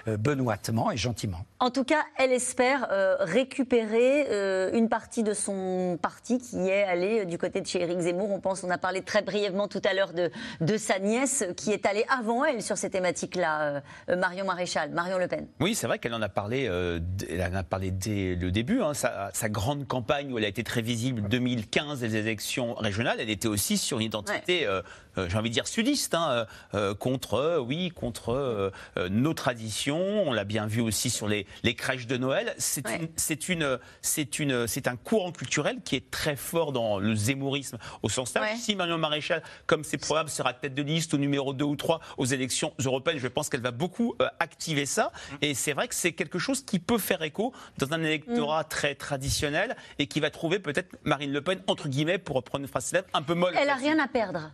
[0.08, 1.38] euh, benoîtement et gentiment.
[1.60, 6.84] En tout cas, elle espère euh, récupérer euh, une partie de son parti qui est
[6.84, 8.30] allé euh, du côté de chez Éric Zemmour.
[8.30, 10.30] On pense, on a parlé très brièvement tout à l'heure de,
[10.60, 13.80] de sa nièce qui est allée avant elle sur ces thématiques-là, euh,
[14.10, 15.46] euh, Marion Maréchal, Marion Le Pen.
[15.60, 18.82] Oui, c'est vrai qu'elle en a parlé, euh, elle en a parlé dès le début.
[18.82, 23.18] hein, sa, sa grande campagne où elle a été très visible, 2015, les élections régionales,
[23.20, 24.82] elle était aussi sur une identité, euh,
[25.28, 26.44] j'ai envie de dire sudiste, hein, euh,
[26.74, 29.98] euh, contre, euh, oui, contre euh, euh, nos traditions.
[30.26, 32.54] On l'a bien vu aussi sur les, les crèches de Noël.
[32.58, 32.96] C'est Ouais.
[33.00, 37.14] une, c'est une, c'est une, c'est un courant culturel qui est très fort dans le
[37.14, 38.50] zémourisme au sens large.
[38.50, 38.56] Ouais.
[38.56, 42.00] Si Marion Maréchal, comme c'est probable, sera tête de liste au numéro 2 ou 3
[42.18, 45.10] aux élections européennes, je pense qu'elle va beaucoup euh, activer ça.
[45.42, 48.94] Et c'est vrai que c'est quelque chose qui peut faire écho dans un électorat très
[48.94, 52.84] traditionnel et qui va trouver peut-être Marine Le Pen, entre guillemets, pour reprendre une phrase
[52.86, 53.54] célèbre, un peu molle.
[53.58, 54.50] Elle a rien à perdre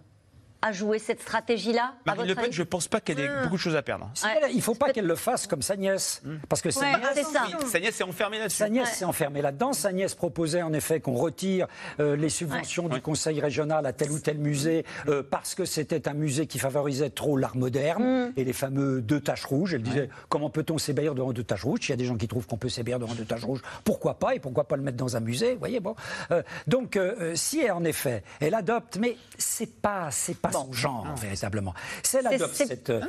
[0.63, 3.43] à jouer cette stratégie-là Marine Le Pen, avis je ne pense pas qu'elle ait Ah.
[3.43, 4.11] beaucoup de choses à perdre.
[4.15, 6.23] Si elle- il ne faut pas qu'elle le fasse comme sa nièce.
[6.49, 7.45] Parce que sa Ouais, nièce, c'est ça.
[7.49, 8.59] Oui, Sa nièce est enfermée là-dessus.
[8.59, 9.73] Sa nièce s'est enfermée là-dedans.
[9.73, 11.67] Sa nièce proposait en effet qu'on retire
[12.01, 16.09] euh, les subventions du conseil régional à tel ou tel musée euh, parce que c'était
[16.09, 18.33] un musée qui favorisait trop l'art moderne Mm.
[18.37, 19.75] et les fameux deux taches rouges.
[19.75, 21.81] Elle disait comment peut-on s'ébahir devant deux taches rouges?
[21.89, 23.63] Il y a des gens qui trouvent qu'on peut s'ébahir devant deux taches rouges.
[23.85, 24.35] Pourquoi pas?
[24.35, 25.55] Et pourquoi pas le mettre dans un musée?
[25.55, 25.95] Vous voyez, bon.
[26.31, 26.99] Euh, donc,
[27.35, 31.75] si en effet elle adopte, mais c'est pas, c'est pas son genre véritablement.
[32.03, 33.01] Si elle C'est- adopte c'est- cette, euh,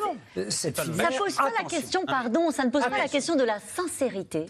[0.50, 0.84] cette Ça
[1.18, 4.46] pose pas la question, pardon, ça ne pose pas la question de la sincérité.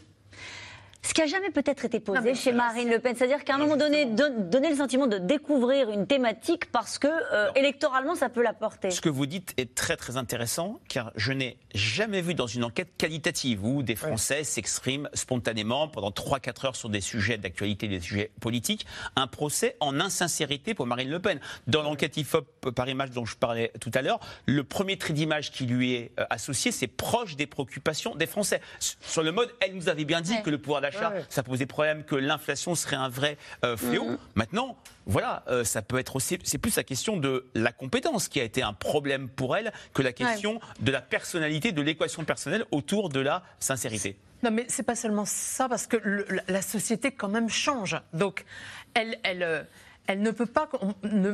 [1.04, 3.76] Ce qui a jamais peut-être été posé chez Marine Le Pen, c'est-à-dire qu'à un moment
[3.76, 8.54] donné, donner le sentiment de découvrir une thématique parce que euh, électoralement, ça peut la
[8.54, 8.90] porter.
[8.90, 12.64] Ce que vous dites est très très intéressant, car je n'ai jamais vu dans une
[12.64, 18.00] enquête qualitative où des Français s'expriment spontanément pendant 3-4 heures sur des sujets d'actualité, des
[18.00, 18.86] sujets politiques,
[19.18, 21.40] un procès en insincérité pour Marine Le Pen.
[21.68, 25.52] Dans l'enquête IFOP par image dont je parlais tout à l'heure, le premier trait d'image
[25.52, 28.62] qui lui est euh, associé, c'est proche des préoccupations des Français.
[28.80, 30.93] Sur le mode, elle nous avait bien dit que le pouvoir d'achat
[31.30, 34.12] ça posait problème, que l'inflation serait un vrai euh, fléau.
[34.12, 34.18] Mm-hmm.
[34.36, 36.40] Maintenant, voilà, euh, ça peut être aussi.
[36.44, 40.02] C'est plus la question de la compétence qui a été un problème pour elle que
[40.02, 44.18] la question de la personnalité, de l'équation personnelle autour de la sincérité.
[44.44, 45.98] Non, mais c'est pas seulement ça, parce que
[46.48, 47.98] la, société quand même change.
[48.12, 48.44] Donc,
[48.94, 49.64] elle, elle, euh,
[50.08, 50.70] elle ne peut pas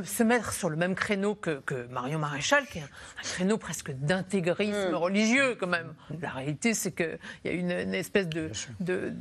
[0.03, 4.91] se mettre sur le même créneau que, Marion Maréchal, qui est un, créneau presque d'intégrisme
[4.91, 4.95] mm.
[4.95, 5.93] religieux quand même.
[6.22, 9.13] La réalité, c'est qu'il y a une, espèce de, de,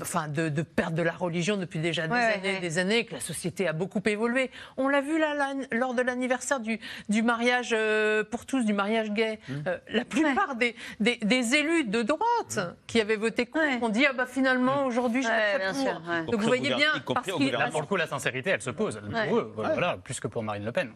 [0.00, 3.68] enfin, de, perte de la religion depuis déjà des années, des années, que la société
[3.68, 4.50] a beaucoup évolué.
[4.76, 6.78] On l'a vu là, lors de l'anniversaire du,
[7.08, 9.38] du, mariage euh, pour tous, du mariage gay.
[9.48, 9.52] Mm.
[9.66, 12.74] Euh, la plupart des, des, élus de droite mm.
[12.86, 16.32] qui avaient voté contre ont dit ah bah finalement aujourd'hui je vais pour.
[16.32, 17.52] Donc vous voyez bien, parce qu'il
[17.96, 19.00] la sincérité, elle se pose.
[19.28, 20.90] Pour eux, voilà, plus que pour Marine Le Pen.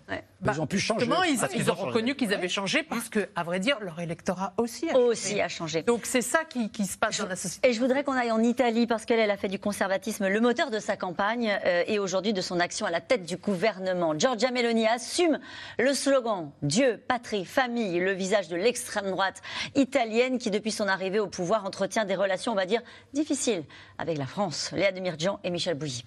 [0.45, 1.07] ils ont pu changer.
[1.07, 4.89] Ils, ils, ont, reconnu qu'ils avaient changé parce que, à vrai dire, leur électorat aussi
[4.89, 5.05] a changé.
[5.05, 5.83] Aussi a changé.
[5.83, 7.69] Donc c'est ça qui, qui, se passe dans la société.
[7.69, 10.41] Et je voudrais qu'on aille en Italie parce qu'elle elle a fait du conservatisme le
[10.41, 14.19] moteur de sa campagne euh, et aujourd'hui de son action à la tête du gouvernement.
[14.19, 15.39] Giorgia Meloni assume
[15.79, 19.43] le slogan Dieu, patrie, famille, le visage de l'extrême droite
[19.75, 23.65] italienne qui, depuis son arrivée au pouvoir, entretient des relations, on va dire, difficiles
[23.99, 24.71] avec la France.
[24.73, 26.05] Léa Demirjian et Michel Bouilly.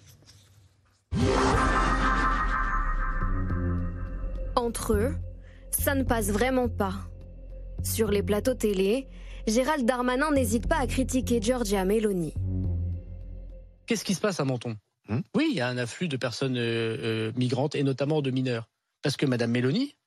[4.56, 5.16] Entre eux,
[5.72, 6.94] ça ne passe vraiment pas.
[7.84, 9.08] Sur les plateaux télé,
[9.48, 12.34] Gérald Darmanin n'hésite pas à critiquer Giorgia Meloni.
[13.92, 14.78] Qu'est-ce qui se passe à Menton
[15.10, 18.32] hmm Oui, il y a un afflux de personnes euh, euh, migrantes et notamment de
[18.32, 18.70] mineurs.
[19.02, 19.98] Parce que Madame Meloni,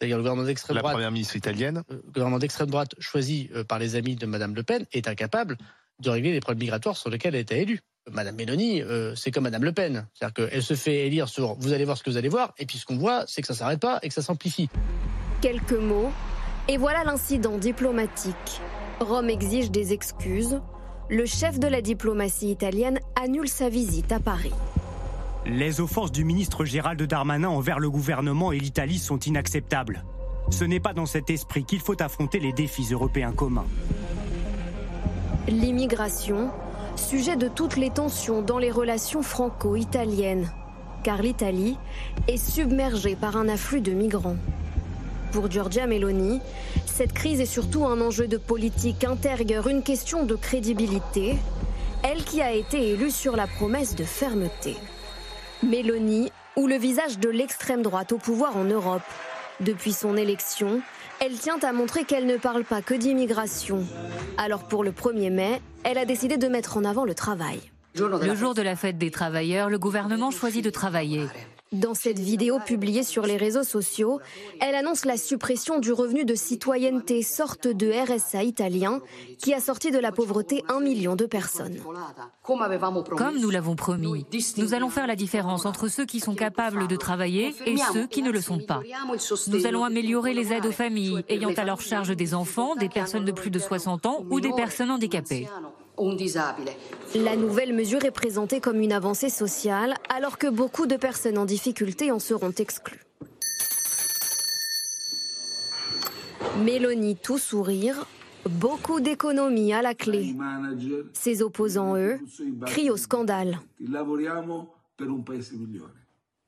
[0.00, 3.50] c'est-à-dire le gouvernement d'extrême droite, la première ministre italienne, euh, le gouvernement d'extrême droite choisi
[3.68, 5.58] par les amis de Madame Le Pen, est incapable
[6.00, 7.78] de régler les problèmes migratoires sur lesquels elle a été élue.
[8.10, 10.08] Madame Mélanie, euh, c'est comme Madame Le Pen.
[10.12, 12.66] C'est-à-dire qu'elle se fait élire sur vous allez voir ce que vous allez voir, et
[12.66, 14.68] puis ce qu'on voit, c'est que ça s'arrête pas et que ça s'amplifie.
[15.40, 16.10] Quelques mots,
[16.66, 18.60] et voilà l'incident diplomatique.
[18.98, 20.60] Rome exige des excuses.
[21.10, 24.54] Le chef de la diplomatie italienne annule sa visite à Paris.
[25.44, 30.02] Les offenses du ministre Gérald Darmanin envers le gouvernement et l'Italie sont inacceptables.
[30.48, 33.66] Ce n'est pas dans cet esprit qu'il faut affronter les défis européens communs.
[35.46, 36.50] L'immigration,
[36.96, 40.50] sujet de toutes les tensions dans les relations franco-italiennes,
[41.02, 41.76] car l'Italie
[42.28, 44.36] est submergée par un afflux de migrants.
[45.32, 46.40] Pour Giorgia Meloni,
[46.94, 51.34] cette crise est surtout un enjeu de politique intérieure, une question de crédibilité,
[52.04, 54.76] elle qui a été élue sur la promesse de fermeté.
[55.64, 59.02] Meloni, ou le visage de l'extrême droite au pouvoir en Europe.
[59.58, 60.82] Depuis son élection,
[61.18, 63.84] elle tient à montrer qu'elle ne parle pas que d'immigration.
[64.38, 67.60] Alors pour le 1er mai, elle a décidé de mettre en avant le travail.
[67.96, 71.26] Le jour de la fête des travailleurs, le gouvernement choisit de travailler.
[71.74, 74.20] Dans cette vidéo publiée sur les réseaux sociaux,
[74.60, 79.00] elle annonce la suppression du revenu de citoyenneté, sorte de RSA italien,
[79.38, 81.78] qui a sorti de la pauvreté un million de personnes.
[82.42, 84.24] Comme nous l'avons promis,
[84.56, 88.22] nous allons faire la différence entre ceux qui sont capables de travailler et ceux qui
[88.22, 88.80] ne le sont pas.
[89.48, 93.24] Nous allons améliorer les aides aux familles ayant à leur charge des enfants, des personnes
[93.24, 95.48] de plus de 60 ans ou des personnes handicapées.
[97.14, 101.44] La nouvelle mesure est présentée comme une avancée sociale, alors que beaucoup de personnes en
[101.44, 103.00] difficulté en seront exclues.
[106.64, 108.06] Mélanie tout sourire,
[108.48, 110.34] beaucoup d'économies à la clé.
[111.12, 112.18] Ses opposants, eux,
[112.66, 113.60] crient au scandale.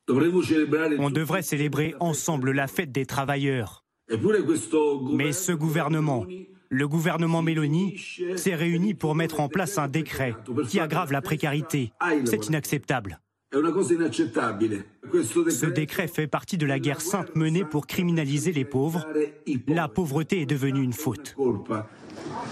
[0.09, 3.85] On devrait célébrer ensemble la fête des travailleurs.
[4.09, 6.25] Mais ce gouvernement
[6.69, 7.97] le gouvernement Mélanie
[8.37, 10.35] s'est réuni pour mettre en place un décret
[10.69, 11.93] qui aggrave la précarité.
[12.25, 13.21] C'est inacceptable.
[13.53, 19.07] Ce décret fait partie de la guerre sainte menée pour criminaliser les pauvres.
[19.69, 21.37] La pauvreté est devenue une faute.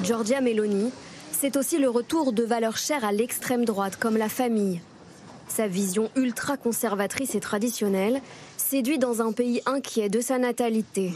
[0.02, 0.90] Giorgia Meloni,
[1.32, 4.80] c'est aussi le retour de valeurs chères à l'extrême droite comme la famille.
[5.48, 8.20] Sa vision ultra-conservatrice et traditionnelle
[8.74, 11.12] séduit dans un pays inquiet de sa natalité.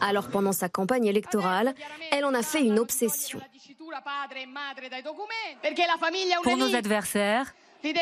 [0.00, 1.74] Alors pendant sa campagne électorale,
[2.12, 3.40] elle en a fait une obsession.
[6.44, 7.52] Pour nos adversaires,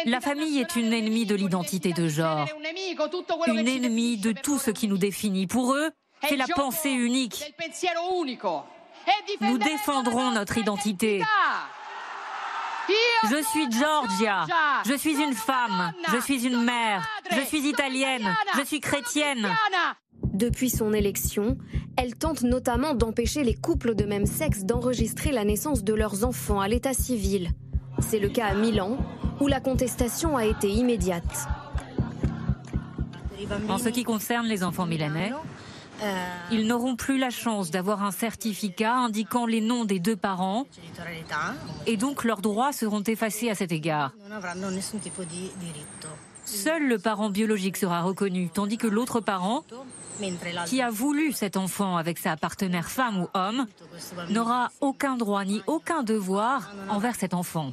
[0.04, 2.46] la famille est une ennemie de l'identité de genre,
[3.46, 5.46] une ennemie de tout ce qui nous définit.
[5.46, 5.90] Pour eux,
[6.28, 7.42] c'est la pensée unique.
[9.40, 11.22] Nous défendrons notre identité.
[13.30, 14.46] Je suis Georgia.
[14.86, 15.92] Je suis une femme.
[16.12, 17.06] Je suis une mère.
[17.30, 18.28] Je suis italienne.
[18.58, 19.48] Je suis chrétienne.
[20.22, 21.56] Depuis son élection,
[21.96, 26.60] elle tente notamment d'empêcher les couples de même sexe d'enregistrer la naissance de leurs enfants
[26.60, 27.50] à l'état civil.
[28.00, 28.98] C'est le cas à Milan,
[29.40, 31.48] où la contestation a été immédiate.
[33.68, 35.32] En ce qui concerne les enfants milanais,
[36.50, 40.66] ils n'auront plus la chance d'avoir un certificat indiquant les noms des deux parents
[41.86, 44.12] et donc leurs droits seront effacés à cet égard.
[46.44, 49.64] Seul le parent biologique sera reconnu, tandis que l'autre parent,
[50.66, 53.66] qui a voulu cet enfant avec sa partenaire femme ou homme,
[54.28, 57.72] n'aura aucun droit ni aucun devoir envers cet enfant.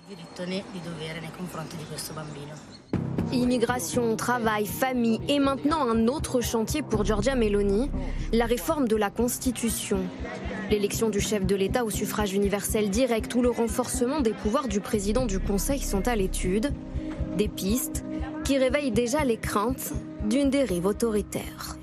[3.34, 7.90] Immigration, travail, famille et maintenant un autre chantier pour Giorgia Meloni,
[8.34, 10.00] la réforme de la Constitution.
[10.70, 14.82] L'élection du chef de l'État au suffrage universel direct ou le renforcement des pouvoirs du
[14.82, 16.74] président du Conseil sont à l'étude.
[17.38, 18.04] Des pistes
[18.44, 19.94] qui réveillent déjà les craintes
[20.26, 21.78] d'une dérive autoritaire.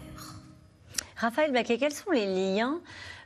[1.17, 2.81] Raphaël Baquet, quels sont les liens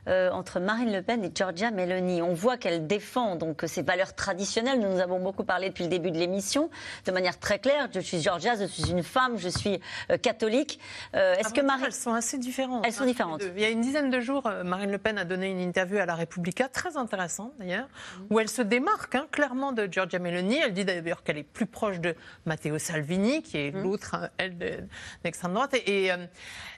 [0.07, 2.21] euh, entre Marine Le Pen et Giorgia Meloni.
[2.21, 4.79] On voit qu'elle défend donc ces valeurs traditionnelles.
[4.79, 6.69] Nous nous avons beaucoup parlé depuis le début de l'émission,
[7.05, 7.87] de manière très claire.
[7.93, 9.79] Je suis Georgia, je suis une femme, je suis
[10.11, 10.79] euh, catholique.
[11.15, 11.85] Euh, est-ce que Marine...
[11.85, 12.85] Elles sont assez différentes.
[12.85, 13.43] Elles sont différentes.
[13.55, 16.05] Il y a une dizaine de jours, Marine Le Pen a donné une interview à
[16.05, 18.21] La Repubblica, très intéressante d'ailleurs, mm.
[18.29, 20.57] où elle se démarque hein, clairement de Giorgia Meloni.
[20.57, 23.81] Elle dit d'ailleurs qu'elle est plus proche de Matteo Salvini, qui est mm.
[23.81, 24.87] l'autre, hein, elle,
[25.23, 25.73] d'extrême droite.
[25.73, 26.11] Et,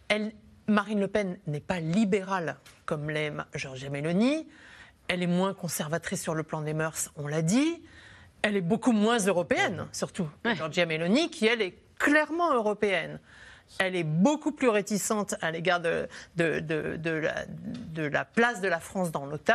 [0.08, 0.32] elle,
[0.68, 4.48] Marine Le Pen n'est pas libérale comme l'aime Georgia Meloni.
[5.08, 7.84] Elle est moins conservatrice sur le plan des mœurs, on l'a dit.
[8.42, 10.28] Elle est beaucoup moins européenne, surtout.
[10.44, 10.56] Ouais.
[10.56, 13.20] Georgia Meloni, qui elle est clairement européenne
[13.80, 16.08] elle est beaucoup plus réticente à l'égard de,
[17.96, 19.54] la, place de la France dans l'OTAN,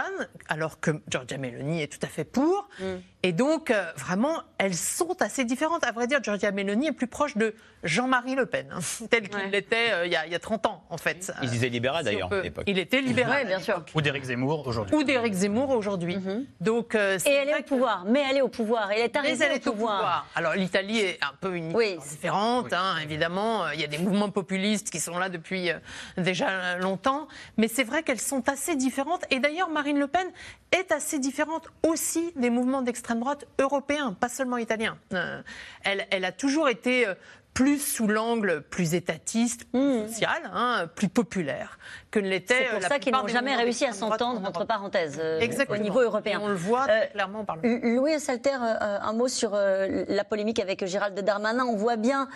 [0.49, 2.69] alors que Giorgia Meloni est tout à fait pour.
[2.79, 2.85] Mm.
[3.23, 5.85] Et donc, euh, vraiment, elles sont assez différentes.
[5.85, 8.79] À vrai dire, Giorgia Meloni est plus proche de Jean-Marie Le Pen, hein,
[9.11, 11.31] tel qu'il l'était euh, il, y a 30 ans, en fait.
[11.43, 12.65] Il disait libéral, d'ailleurs, à l'époque.
[12.67, 13.85] Il était libéral, bien sûr.
[13.95, 14.97] Ou d'Éric Zemmour, aujourd'hui.
[14.97, 16.17] Ou d'Éric Zemmour, aujourd'hui.
[16.17, 16.45] Mm-hmm.
[16.61, 19.45] Donc, euh, Et elle est au pouvoir, mais elle est au pouvoir, elle est arrivée
[19.45, 20.27] elle est au pouvoir.
[20.35, 21.99] Alors, l'Italie est un peu une oui.
[22.09, 23.71] différente, hein, évidemment.
[23.71, 25.71] Il y a des mouvements populistes qui sont là depuis
[26.17, 27.29] déjà longtemps.
[27.57, 29.25] Mais c'est vrai qu'elles sont assez différentes.
[29.31, 30.27] Et d'ailleurs, Marine Le Pen
[30.73, 34.99] est assez différente aussi des mouvements d'extrême droite européen, pas seulement italien.
[35.13, 35.43] Euh,
[35.83, 37.15] elle, elle, a toujours été euh,
[37.55, 40.09] plus sous l'angle plus étatiste, plus mmh.
[40.09, 41.79] social, hein, plus populaire
[42.11, 42.67] que ne l'était.
[42.67, 46.41] C'est pour ça qu'ils n'ont jamais réussi à s'entendre, entre parenthèses, euh, au niveau européen.
[46.43, 47.97] on le voit euh, clairement par le.
[47.97, 51.65] Louis Salter, euh, un mot sur la polémique avec Gérald Darmanin.
[51.65, 52.29] On voit bien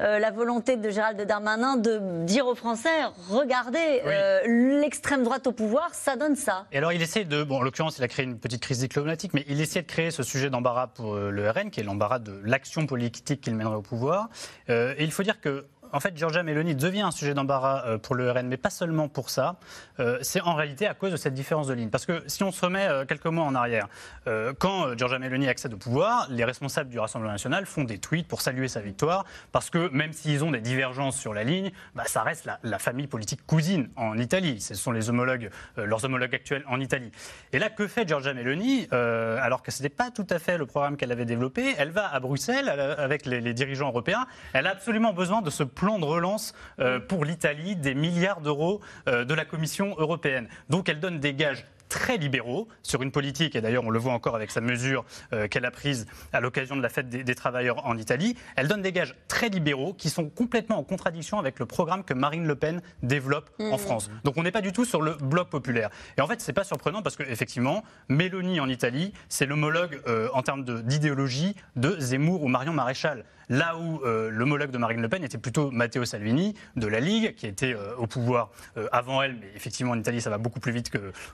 [0.00, 2.90] la volonté de Gérald Darmanin de dire aux Français
[3.28, 4.02] regardez,
[4.46, 6.66] l'extrême droite au pouvoir, ça donne ça.
[6.72, 9.32] Et alors il essaie de, bon, en l'occurrence, il a créé une petite crise diplomatique,
[9.34, 12.40] mais il essaie de créer ce sujet d'embarras pour le RN, qui est l'embarras de
[12.44, 14.28] l'action politique qu'il mènerait au pouvoir.
[14.68, 18.14] et il faut dire que en fait, Giorgia Meloni devient un sujet d'embarras euh, pour
[18.14, 19.56] le RN, mais pas seulement pour ça.
[20.00, 21.90] Euh, c'est en réalité à cause de cette différence de ligne.
[21.90, 23.88] Parce que si on se remet euh, quelques mois en arrière,
[24.58, 28.40] quand Giorgia Meloni accède au pouvoir, les responsables du Rassemblement national font des tweets pour
[28.40, 32.22] saluer sa victoire, parce que même s'ils ont des divergences sur la ligne, bah, ça
[32.22, 34.60] reste la, famille politique cousine en Italie.
[34.60, 37.10] Ce sont les homologues, leurs homologues actuels en Italie.
[37.52, 40.66] Et là, que fait Giorgia Meloni Alors que ce n'était pas tout à fait le
[40.66, 44.26] programme qu'elle avait développé, elle va à Bruxelles avec les, dirigeants européens.
[44.52, 48.80] Elle a absolument besoin de ce plan de relance euh, pour l'Italie des milliards d'euros
[49.08, 50.46] euh, de la Commission européenne.
[50.70, 54.12] Donc elle donne des gages très libéraux sur une politique, et d'ailleurs on le voit
[54.12, 57.84] encore avec sa mesure euh, qu'elle a prise à l'occasion de la fête des, travailleurs
[57.84, 61.66] en Italie, elle donne des gages très libéraux qui sont complètement en contradiction avec le
[61.66, 63.78] programme que Marine Le Pen développe en mmh.
[63.78, 64.08] France.
[64.22, 65.90] Donc on n'est pas du tout sur le bloc populaire.
[66.16, 70.00] Et en fait c'est pas surprenant parce qu'effectivement, Mélanie en Italie, c'est l'homologue
[70.32, 73.24] en termes d'idéologie de Zemmour ou Marion Maréchal.
[73.48, 77.34] Là où euh, l'homologue de Marine Le Pen était plutôt Matteo Salvini de la Ligue,
[77.34, 80.60] qui était euh, au pouvoir euh, avant elle, mais effectivement en Italie ça va beaucoup
[80.60, 80.90] plus vite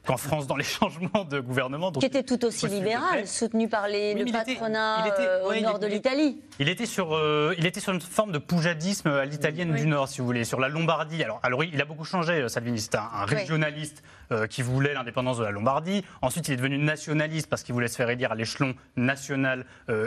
[0.07, 1.93] qu'en France dans les changements de gouvernement.
[1.93, 5.07] qui était tout aussi libéral, soutenu par les, le patronat
[5.45, 6.41] au nord de l'Italie.
[6.59, 7.19] Il était sur,
[7.57, 10.61] il était sur une forme de poujadisme à l'italienne du Nord, si vous voulez, sur
[10.61, 11.23] la Lombardie.
[11.23, 12.81] Alors, alors il a beaucoup changé, Salvini.
[12.81, 14.03] C'était un, régionaliste
[14.51, 16.05] qui voulait l'indépendance de la Lombardie.
[16.23, 19.65] Ensuite, il est devenu nationaliste parce qu'il voulait se faire élire à l'échelon national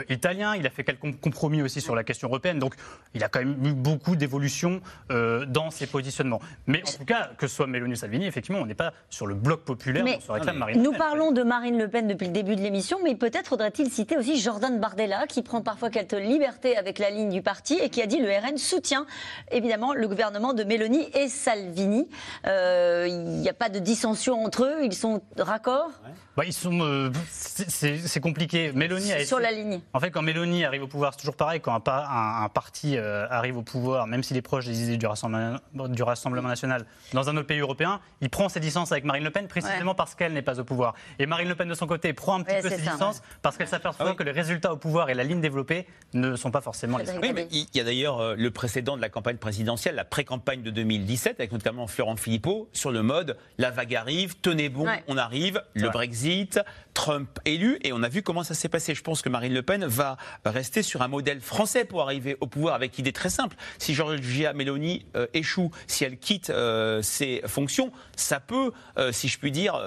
[0.08, 0.54] italien.
[0.56, 2.58] Il a fait quelques compromis aussi sur la question européenne.
[2.58, 2.74] Donc
[3.14, 4.80] il a quand même eu beaucoup d'évolutions
[5.10, 6.40] euh, dans ses positionnements.
[6.66, 9.34] Mais en tout cas, que ce soit Meloni Salvini, effectivement, on n'est pas sur le
[9.34, 10.04] bloc populaire.
[10.04, 10.92] Mais sur extrême Marine Le Pen.
[10.92, 14.16] Nous parlons de Marine Le Pen depuis le début de l'émission, mais peut-être faudrait-il citer
[14.16, 18.02] aussi Jordan Bardella, qui prend parfois quelques libertés avec la ligne du parti et qui
[18.02, 19.06] a dit le RN soutient
[19.50, 22.08] évidemment le gouvernement de Mélanie et Salvini.
[22.46, 25.90] Euh, il n'y a pas de dissension entre eux, ils sont raccords
[26.34, 28.72] bah, ils sont, euh, c'est compliqué.
[28.72, 29.80] Mélanie a sur la ligne.
[29.92, 31.60] En fait, quand Mélanie arrive au pouvoir, c'est toujours pareil.
[31.60, 35.06] Quand un, un, parti euh, arrive au pouvoir, même s'il est proche des idées du
[35.06, 39.24] Rassemblement, du Rassemblement national, dans un autre pays européen, il prend ses distances avec Marine
[39.24, 40.94] Le Pen précisément parce qu'elle n'est pas au pouvoir.
[41.18, 43.68] Et Marine Le Pen de son côté prend un petit peu ses distances parce qu'elle
[43.68, 46.98] s'aperçoit ah que les résultats au pouvoir et la ligne développée ne sont pas forcément
[46.98, 50.04] les Oui, mais il y a d'ailleurs euh, le précédent de la campagne présidentielle, la
[50.04, 54.86] pré-campagne de 2017, avec notamment Florent Philippot, sur le mode la vague arrive, tenez bon,
[55.08, 56.60] on arrive, le Brexit,
[56.94, 58.94] Trump élu, et on a vu comment ça s'est passé.
[58.94, 62.46] Je pense que Marine Le Pen va rester sur un modèle français pour arriver au
[62.46, 63.56] pouvoir avec l'idée très simple.
[63.78, 69.28] Si Giorgia Meloni euh, échoue, si elle quitte euh, ses fonctions, ça peut, euh, si
[69.28, 69.80] je puis dire,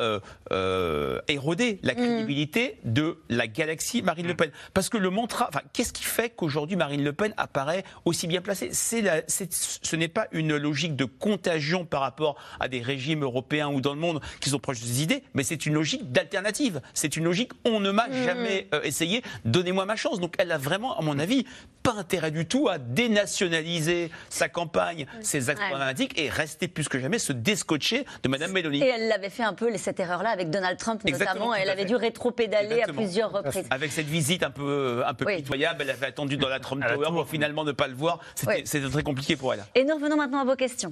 [1.27, 1.97] éroder la mm.
[1.97, 4.51] crédibilité de la galaxie Marine Le Pen.
[4.73, 8.41] Parce que le mantra, enfin, qu'est-ce qui fait qu'aujourd'hui Marine Le Pen apparaît aussi bien
[8.41, 8.71] placée?
[8.73, 13.93] Ce n'est pas une logique de contagion par rapport à des régimes européens ou dans
[13.93, 16.81] le monde qui sont proches des idées, mais c'est une logique d'alternative.
[16.93, 18.23] C'est une logique, on ne m'a mm.
[18.23, 20.19] jamais euh, essayé, donnez-moi ma chance.
[20.19, 21.45] Donc elle a vraiment, à mon avis,
[21.85, 26.99] pas intérêt du tout à dénationaliser sa campagne, ses actes dramatiques et rester plus que
[26.99, 28.81] jamais se descotcher de Madame Meloni.
[28.81, 31.53] Et elle l'avait fait un peu cette erreur-là avec Donald Trump notamment.
[31.53, 33.67] Elle avait dû rétro-pédaler à plusieurs reprises.
[33.69, 37.09] Avec cette visite un peu, un peu pitoyable, elle avait attendu dans la Trump Tower
[37.09, 38.19] pour finalement ne pas le voir.
[38.33, 39.63] C'était très compliqué pour elle.
[39.75, 40.91] Et nous revenons maintenant à vos questions.